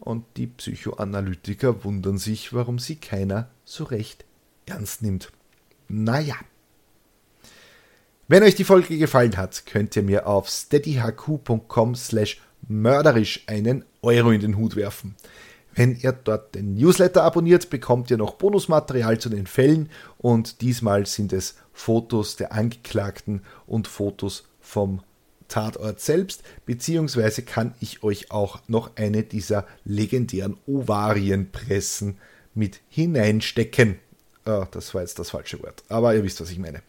Und 0.00 0.24
die 0.36 0.48
Psychoanalytiker 0.48 1.84
wundern 1.84 2.18
sich, 2.18 2.52
warum 2.52 2.80
sie 2.80 2.96
keiner 2.96 3.48
so 3.64 3.84
recht 3.84 4.24
ernst 4.66 5.02
nimmt. 5.02 5.30
Naja. 5.86 6.34
Wenn 8.30 8.42
euch 8.42 8.54
die 8.54 8.64
Folge 8.64 8.98
gefallen 8.98 9.38
hat, 9.38 9.64
könnt 9.64 9.96
ihr 9.96 10.02
mir 10.02 10.26
auf 10.26 10.50
steadyhq.com 10.50 11.94
slash 11.94 12.38
mörderisch 12.68 13.44
einen 13.46 13.86
Euro 14.02 14.32
in 14.32 14.42
den 14.42 14.58
Hut 14.58 14.76
werfen. 14.76 15.14
Wenn 15.74 15.96
ihr 15.96 16.12
dort 16.12 16.54
den 16.54 16.74
Newsletter 16.74 17.22
abonniert, 17.22 17.70
bekommt 17.70 18.10
ihr 18.10 18.18
noch 18.18 18.34
Bonusmaterial 18.34 19.18
zu 19.18 19.30
den 19.30 19.46
Fällen 19.46 19.88
und 20.18 20.60
diesmal 20.60 21.06
sind 21.06 21.32
es 21.32 21.54
Fotos 21.72 22.36
der 22.36 22.52
Angeklagten 22.52 23.40
und 23.66 23.88
Fotos 23.88 24.44
vom 24.60 25.00
Tatort 25.48 26.00
selbst, 26.00 26.42
beziehungsweise 26.66 27.40
kann 27.40 27.74
ich 27.80 28.02
euch 28.02 28.30
auch 28.30 28.60
noch 28.68 28.96
eine 28.96 29.22
dieser 29.22 29.66
legendären 29.86 30.58
Ovarienpressen 30.66 32.18
mit 32.54 32.80
hineinstecken. 32.90 33.98
Oh, 34.44 34.66
das 34.70 34.92
war 34.92 35.00
jetzt 35.00 35.18
das 35.18 35.30
falsche 35.30 35.62
Wort, 35.62 35.82
aber 35.88 36.14
ihr 36.14 36.24
wisst, 36.24 36.42
was 36.42 36.50
ich 36.50 36.58
meine. 36.58 36.82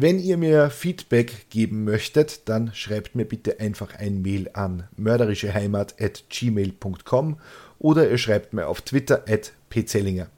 Wenn 0.00 0.20
ihr 0.20 0.36
mir 0.36 0.70
Feedback 0.70 1.50
geben 1.50 1.82
möchtet, 1.82 2.48
dann 2.48 2.72
schreibt 2.72 3.16
mir 3.16 3.24
bitte 3.24 3.58
einfach 3.58 3.96
ein 3.96 4.22
Mail 4.22 4.48
an 4.52 4.86
mörderischeheimat.gmail.com 4.96 7.40
oder 7.80 8.08
ihr 8.08 8.18
schreibt 8.18 8.52
mir 8.52 8.68
auf 8.68 8.82
Twitter 8.82 9.24
at 9.28 9.52
pzellinger. 9.70 10.28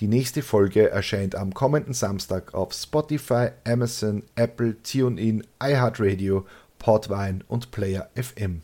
Die 0.00 0.08
nächste 0.08 0.42
Folge 0.42 0.90
erscheint 0.90 1.36
am 1.36 1.54
kommenden 1.54 1.94
Samstag 1.94 2.52
auf 2.52 2.74
Spotify, 2.74 3.48
Amazon, 3.64 4.24
Apple, 4.34 4.76
TuneIn, 4.82 5.42
iHeartRadio, 5.62 6.44
Podvine 6.78 7.38
und 7.48 7.70
Player 7.70 8.10
FM. 8.14 8.60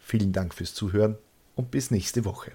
Vielen 0.00 0.32
Dank 0.32 0.52
fürs 0.52 0.74
Zuhören 0.74 1.16
und 1.54 1.70
bis 1.70 1.92
nächste 1.92 2.24
Woche. 2.24 2.50